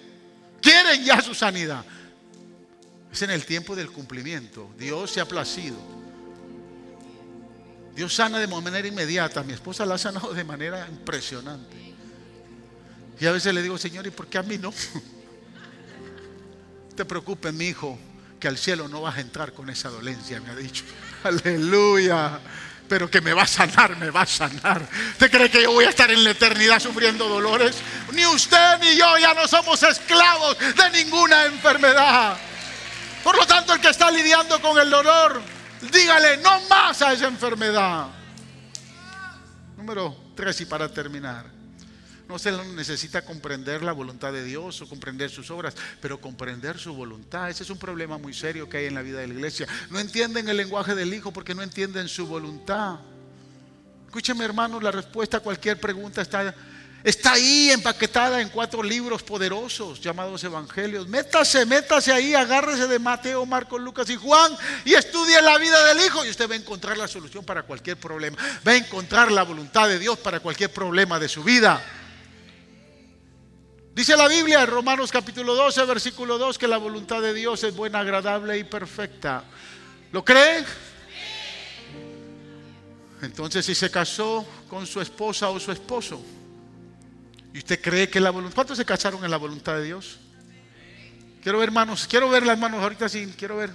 [0.62, 1.84] Quieren ya su sanidad.
[3.12, 4.70] Es en el tiempo del cumplimiento.
[4.78, 5.78] Dios se ha placido.
[7.96, 9.44] Dios sana de manera inmediata.
[9.44, 11.76] Mi esposa la ha sanado de manera impresionante.
[13.20, 14.72] Y a veces le digo, Señor, ¿y por qué a mí no?
[14.72, 15.02] No
[16.96, 17.98] te preocupes, mi hijo,
[18.40, 20.84] que al cielo no vas a entrar con esa dolencia, me ha dicho.
[21.24, 22.42] Aleluya
[22.88, 24.88] pero que me va a sanar, me va a sanar.
[25.12, 27.78] ¿Usted cree que yo voy a estar en la eternidad sufriendo dolores?
[28.12, 32.38] Ni usted ni yo ya no somos esclavos de ninguna enfermedad.
[33.24, 35.42] Por lo tanto, el que está lidiando con el dolor,
[35.92, 38.08] dígale no más a esa enfermedad.
[39.78, 41.53] Número tres y para terminar.
[42.28, 46.94] No se necesita comprender la voluntad de Dios o comprender sus obras, pero comprender su
[46.94, 47.50] voluntad.
[47.50, 49.68] Ese es un problema muy serio que hay en la vida de la iglesia.
[49.90, 53.00] No entienden el lenguaje del Hijo porque no entienden su voluntad.
[54.06, 56.56] Escúcheme hermanos, la respuesta a cualquier pregunta está,
[57.04, 61.08] está ahí empaquetada en cuatro libros poderosos llamados evangelios.
[61.08, 64.56] Métase, métase ahí, agárrese de Mateo, Marcos, Lucas y Juan
[64.86, 67.98] y estudie la vida del Hijo y usted va a encontrar la solución para cualquier
[67.98, 68.38] problema.
[68.66, 71.84] Va a encontrar la voluntad de Dios para cualquier problema de su vida.
[73.94, 77.76] Dice la Biblia en Romanos capítulo 12, versículo 2, que la voluntad de Dios es
[77.76, 79.44] buena, agradable y perfecta.
[80.12, 80.66] ¿Lo cree?
[83.22, 86.20] Entonces, si se casó con su esposa o su esposo,
[87.54, 88.56] y usted cree que la voluntad...
[88.56, 90.18] ¿Cuántos se casaron en la voluntad de Dios?
[91.44, 93.70] Quiero ver manos, quiero ver las manos ahorita sí, quiero ver.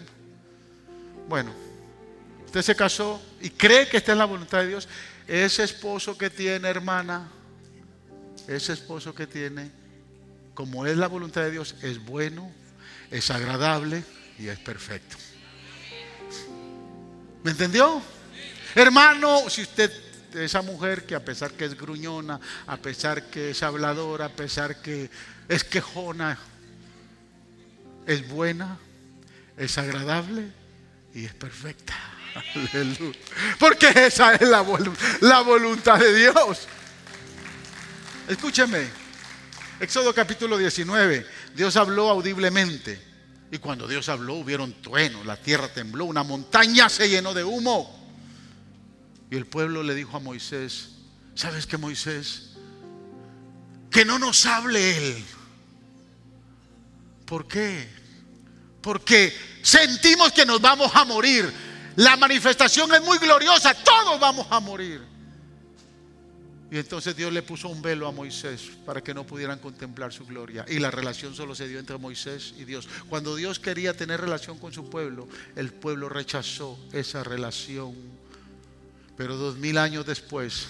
[1.29, 1.53] Bueno,
[2.45, 4.89] usted se casó y cree que está en la voluntad de Dios.
[5.29, 7.29] Ese esposo que tiene, hermana,
[8.49, 9.71] ese esposo que tiene
[10.59, 12.51] como es la voluntad de Dios, es bueno,
[13.13, 14.03] es agradable
[14.41, 15.17] y es perfecto.
[17.45, 18.03] ¿Me entendió?
[18.75, 19.93] Hermano, si usted,
[20.35, 24.83] esa mujer que a pesar que es gruñona, a pesar que es habladora, a pesar
[24.83, 25.09] que
[25.49, 26.37] es quejona,
[28.05, 28.81] es buena,
[29.57, 30.51] es agradable
[31.15, 31.95] y es perfecta.
[33.61, 34.67] Porque esa es la,
[35.21, 36.67] la voluntad de Dios.
[38.27, 39.08] Escúcheme,
[39.81, 43.01] Éxodo capítulo 19, Dios habló audiblemente.
[43.51, 47.97] Y cuando Dios habló hubieron truenos, la tierra tembló, una montaña se llenó de humo.
[49.31, 50.91] Y el pueblo le dijo a Moisés,
[51.35, 52.51] ¿sabes qué Moisés?
[53.91, 55.25] Que no nos hable Él.
[57.25, 57.89] ¿Por qué?
[58.83, 61.51] Porque sentimos que nos vamos a morir.
[61.97, 65.18] La manifestación es muy gloriosa, todos vamos a morir.
[66.71, 70.27] Y entonces Dios le puso un velo a Moisés para que no pudieran contemplar su
[70.27, 70.67] gloria.
[70.69, 72.87] Y la relación solo se dio entre Moisés y Dios.
[73.09, 77.95] Cuando Dios quería tener relación con su pueblo, el pueblo rechazó esa relación.
[79.17, 80.67] Pero dos mil años después,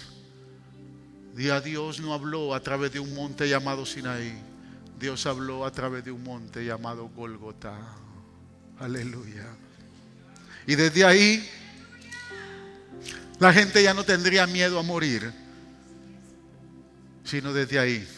[1.35, 4.39] Dios no habló a través de un monte llamado Sinaí.
[5.01, 7.77] Dios habló a través de un monte llamado Golgota.
[8.79, 9.47] Aleluya.
[10.65, 11.49] Y desde ahí,
[13.41, 15.48] la gente ya no tendría miedo a morir
[17.29, 18.09] sino desde ahí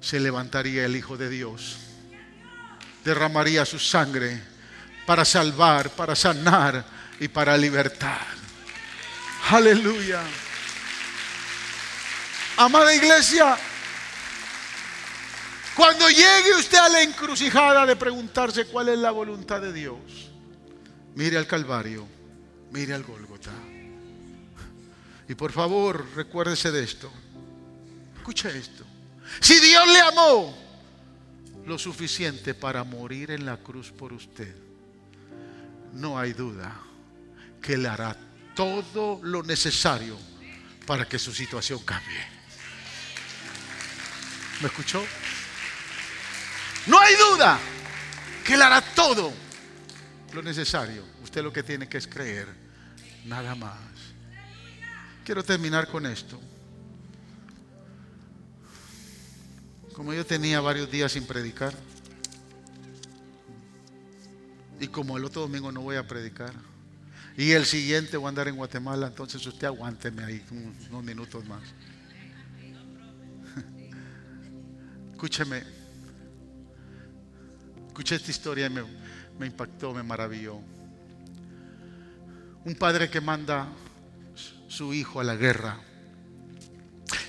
[0.00, 1.76] se levantaría el Hijo de Dios,
[3.04, 4.42] derramaría su sangre
[5.04, 6.82] para salvar, para sanar
[7.20, 8.26] y para libertar.
[9.50, 10.22] Aleluya.
[12.56, 13.58] Amada iglesia,
[15.76, 20.30] cuando llegue usted a la encrucijada de preguntarse cuál es la voluntad de Dios,
[21.14, 22.08] mire al Calvario,
[22.70, 23.52] mire al Gólgota.
[25.28, 27.12] Y por favor, recuérdese de esto.
[28.20, 28.84] Escucha esto.
[29.40, 30.54] Si Dios le amó
[31.64, 34.54] lo suficiente para morir en la cruz por usted,
[35.94, 36.76] no hay duda
[37.62, 38.14] que le hará
[38.54, 40.18] todo lo necesario
[40.86, 42.20] para que su situación cambie.
[44.60, 45.02] ¿Me escuchó?
[46.88, 47.58] No hay duda
[48.44, 49.32] que le hará todo
[50.34, 51.06] lo necesario.
[51.22, 52.48] Usted lo que tiene que es creer,
[53.24, 53.78] nada más.
[55.24, 56.38] Quiero terminar con esto.
[60.00, 61.74] Como yo tenía varios días sin predicar,
[64.80, 66.54] y como el otro domingo no voy a predicar,
[67.36, 70.42] y el siguiente voy a andar en Guatemala, entonces usted aguánteme ahí
[70.88, 71.60] unos minutos más.
[75.12, 75.64] Escúcheme,
[77.88, 78.82] escuché esta historia y me,
[79.38, 80.60] me impactó, me maravilló.
[82.64, 83.68] Un padre que manda
[84.66, 85.78] su hijo a la guerra.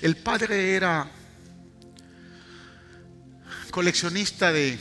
[0.00, 1.10] El padre era
[3.70, 4.78] coleccionista de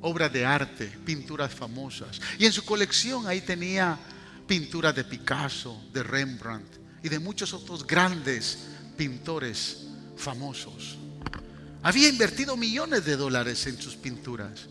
[0.00, 2.20] obras de arte, pinturas famosas.
[2.38, 3.98] Y en su colección ahí tenía
[4.46, 8.58] pinturas de Picasso, de Rembrandt y de muchos otros grandes
[8.96, 9.86] pintores
[10.16, 10.98] famosos.
[11.82, 14.68] Había invertido millones de dólares en sus pinturas.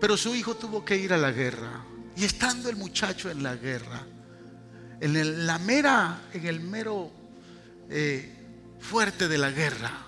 [0.00, 1.84] Pero su hijo tuvo que ir a la guerra.
[2.16, 4.04] Y estando el muchacho en la guerra,
[5.00, 7.10] en el, la mera, en el mero
[7.88, 8.34] eh,
[8.80, 10.07] fuerte de la guerra,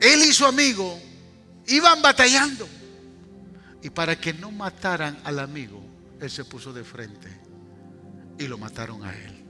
[0.00, 0.98] él y su amigo
[1.66, 2.68] iban batallando.
[3.82, 5.80] Y para que no mataran al amigo,
[6.20, 7.28] él se puso de frente
[8.38, 9.44] y lo mataron a él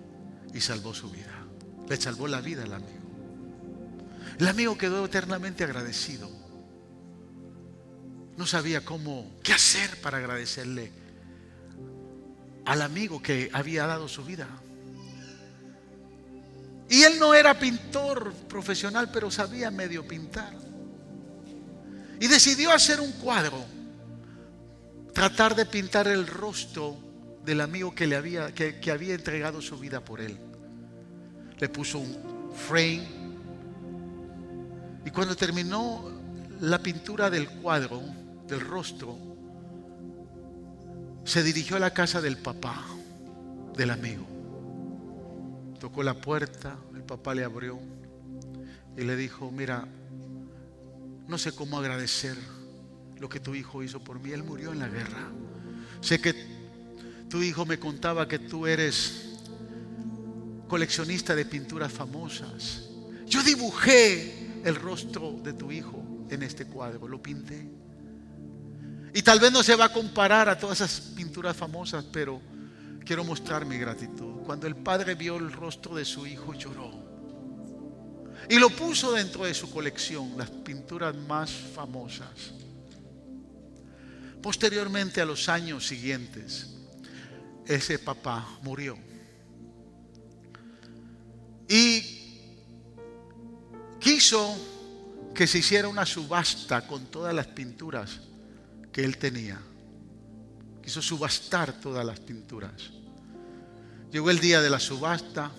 [0.53, 1.45] y salvó su vida.
[1.89, 3.07] Le salvó la vida al amigo.
[4.39, 6.29] El amigo quedó eternamente agradecido.
[8.37, 10.93] No sabía cómo, qué hacer para agradecerle
[12.67, 14.49] al amigo que había dado su vida.
[16.89, 20.53] Y él no era pintor profesional, pero sabía medio pintar.
[22.21, 23.65] Y decidió hacer un cuadro,
[25.13, 26.97] tratar de pintar el rostro
[27.45, 30.37] del amigo que, le había, que, había entregado su vida por él.
[31.59, 33.07] Le puso un frame.
[35.05, 36.11] Y cuando terminó
[36.61, 38.03] la pintura del cuadro,
[38.47, 39.17] del rostro,
[41.25, 42.85] se dirigió a la casa del papá,
[43.77, 44.36] del amigo.
[45.79, 47.79] Tocó la puerta, el papá le abrió
[48.97, 49.87] y le dijo, mira,
[51.29, 52.37] no sé cómo agradecer
[53.19, 54.31] lo que tu hijo hizo por mí.
[54.33, 55.29] Él murió en la guerra.
[56.01, 56.35] Sé que
[57.29, 59.39] tu hijo me contaba que tú eres
[60.69, 62.89] coleccionista de pinturas famosas.
[63.27, 67.69] Yo dibujé el rostro de tu hijo en este cuadro, lo pinté.
[69.15, 72.41] Y tal vez no se va a comparar a todas esas pinturas famosas, pero
[73.07, 74.43] quiero mostrar mi gratitud.
[74.45, 76.91] Cuando el padre vio el rostro de su hijo, lloró.
[78.51, 82.53] Y lo puso dentro de su colección, las pinturas más famosas.
[84.43, 86.75] Posteriormente, a los años siguientes,
[87.65, 88.99] ese papá murió.
[91.69, 92.39] Y
[93.99, 94.57] quiso
[95.35, 98.21] que se hiciera una subasta con todas las pinturas
[98.93, 99.61] que él tenía.
[100.87, 102.73] Quiso subastar todas las pinturas.
[104.13, 105.51] Llegó el día de la subasta.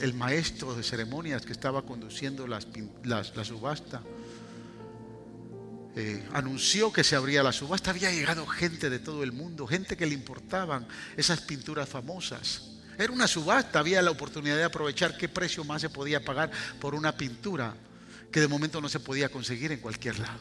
[0.00, 4.02] El maestro de ceremonias que estaba conduciendo la subasta
[5.94, 7.92] eh, anunció que se abría la subasta.
[7.92, 12.72] Había llegado gente de todo el mundo, gente que le importaban esas pinturas famosas.
[12.98, 16.50] Era una subasta, había la oportunidad de aprovechar qué precio más se podía pagar
[16.80, 17.76] por una pintura
[18.32, 20.40] que de momento no se podía conseguir en cualquier lado.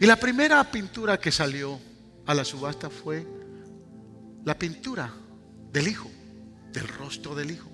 [0.00, 1.93] Y la primera pintura que salió
[2.26, 3.26] a la subasta fue
[4.44, 5.12] la pintura
[5.72, 6.10] del Hijo,
[6.72, 7.70] del rostro del Hijo.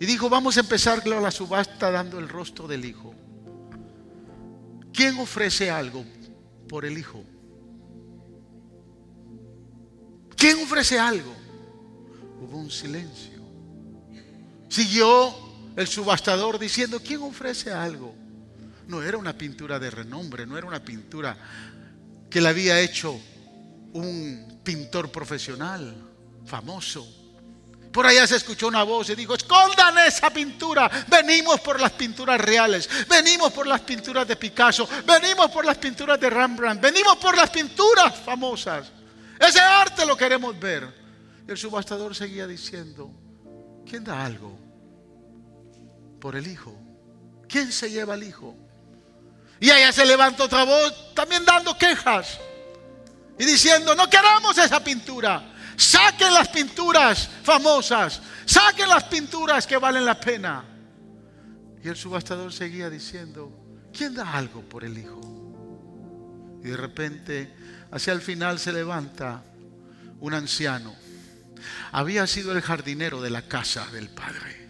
[0.00, 3.14] Y dijo, vamos a empezar la subasta dando el rostro del Hijo.
[4.92, 6.04] ¿Quién ofrece algo
[6.68, 7.22] por el Hijo?
[10.36, 11.32] ¿Quién ofrece algo?
[12.40, 13.40] Hubo un silencio.
[14.68, 15.32] Siguió
[15.76, 18.14] el subastador diciendo, ¿quién ofrece algo?
[18.88, 21.36] No era una pintura de renombre, no era una pintura
[22.32, 23.20] que la había hecho
[23.92, 25.94] un pintor profesional,
[26.46, 27.06] famoso.
[27.92, 30.90] Por allá se escuchó una voz y dijo, escondan esa pintura.
[31.08, 36.18] Venimos por las pinturas reales, venimos por las pinturas de Picasso, venimos por las pinturas
[36.18, 38.90] de Rembrandt, venimos por las pinturas famosas.
[39.38, 40.88] Ese arte lo queremos ver.
[41.46, 43.10] El subastador seguía diciendo,
[43.84, 44.58] ¿quién da algo
[46.18, 46.74] por el hijo?
[47.46, 48.56] ¿Quién se lleva al hijo?
[49.62, 52.40] Y allá se levantó otra voz, también dando quejas
[53.38, 55.52] y diciendo, no queramos esa pintura.
[55.76, 58.20] Saquen las pinturas famosas.
[58.44, 60.64] Saquen las pinturas que valen la pena.
[61.80, 63.52] Y el subastador seguía diciendo,
[63.96, 65.20] ¿quién da algo por el hijo?
[66.64, 67.54] Y de repente,
[67.92, 69.44] hacia el final se levanta
[70.18, 70.92] un anciano.
[71.92, 74.68] Había sido el jardinero de la casa del padre.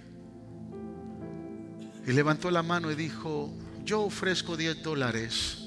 [2.07, 3.51] Y levantó la mano y dijo,
[3.85, 5.59] yo ofrezco 10 dólares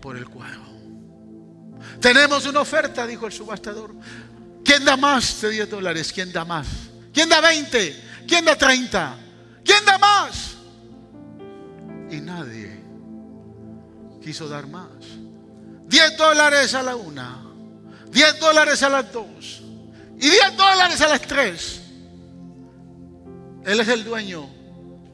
[0.00, 0.64] por el cuadro.
[2.00, 3.94] Tenemos una oferta, dijo el subastador.
[4.64, 6.12] ¿Quién da más de 10 dólares?
[6.12, 6.66] ¿Quién da más?
[7.12, 8.04] ¿Quién da 20?
[8.26, 9.16] ¿Quién da 30?
[9.64, 10.56] ¿Quién da más?
[12.10, 12.80] Y nadie
[14.22, 14.90] quiso dar más.
[15.86, 17.44] 10 dólares a la una,
[18.10, 19.62] 10 dólares a las dos
[20.18, 21.80] y 10 dólares a las tres.
[23.64, 24.48] Él es el dueño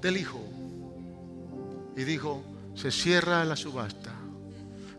[0.01, 0.42] del hijo.
[1.97, 4.11] Y dijo, se cierra la subasta.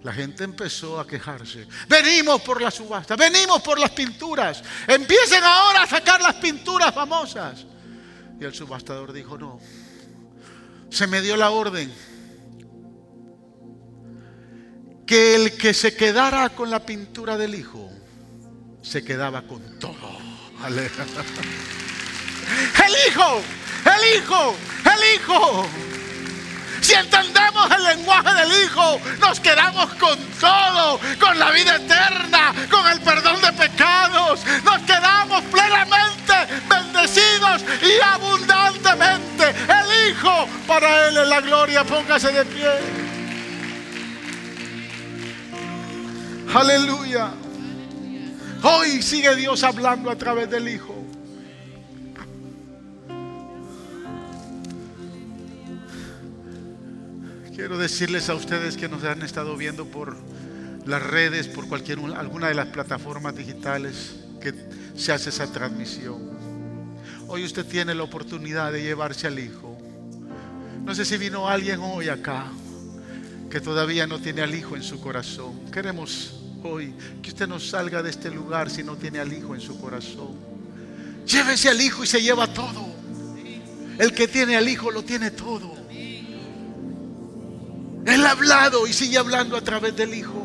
[0.04, 1.66] La gente empezó a quejarse.
[1.88, 4.62] Venimos por la subasta, venimos por las pinturas.
[4.86, 7.66] Empiecen ahora a sacar las pinturas famosas.
[8.40, 9.60] Y el subastador dijo, no.
[10.90, 11.92] Se me dio la orden
[15.06, 17.90] que el que se quedara con la pintura del hijo,
[18.82, 20.18] se quedaba con todo.
[20.64, 20.72] El
[23.08, 23.42] hijo,
[23.86, 25.66] el hijo, el hijo.
[26.84, 32.86] Si entendemos el lenguaje del Hijo, nos quedamos con todo, con la vida eterna, con
[32.88, 34.42] el perdón de pecados.
[34.66, 36.34] Nos quedamos plenamente
[36.68, 39.50] bendecidos y abundantemente.
[39.50, 42.70] El Hijo, para Él es la gloria, póngase de pie.
[46.54, 47.30] Aleluya.
[48.62, 50.93] Hoy sigue Dios hablando a través del Hijo.
[57.56, 60.18] Quiero decirles a ustedes que nos han estado viendo por
[60.88, 64.56] las redes, por cualquier alguna de las plataformas digitales que
[64.96, 66.34] se hace esa transmisión.
[67.28, 69.78] Hoy usted tiene la oportunidad de llevarse al Hijo.
[70.84, 72.48] No sé si vino alguien hoy acá
[73.52, 75.70] que todavía no tiene al Hijo en su corazón.
[75.72, 79.62] Queremos hoy que usted no salga de este lugar si no tiene al Hijo en
[79.62, 80.32] su corazón.
[81.28, 82.88] Llévese al Hijo y se lleva todo.
[84.00, 85.83] El que tiene al Hijo lo tiene todo.
[88.06, 90.43] Él ha hablado y sigue hablando a través del Hijo.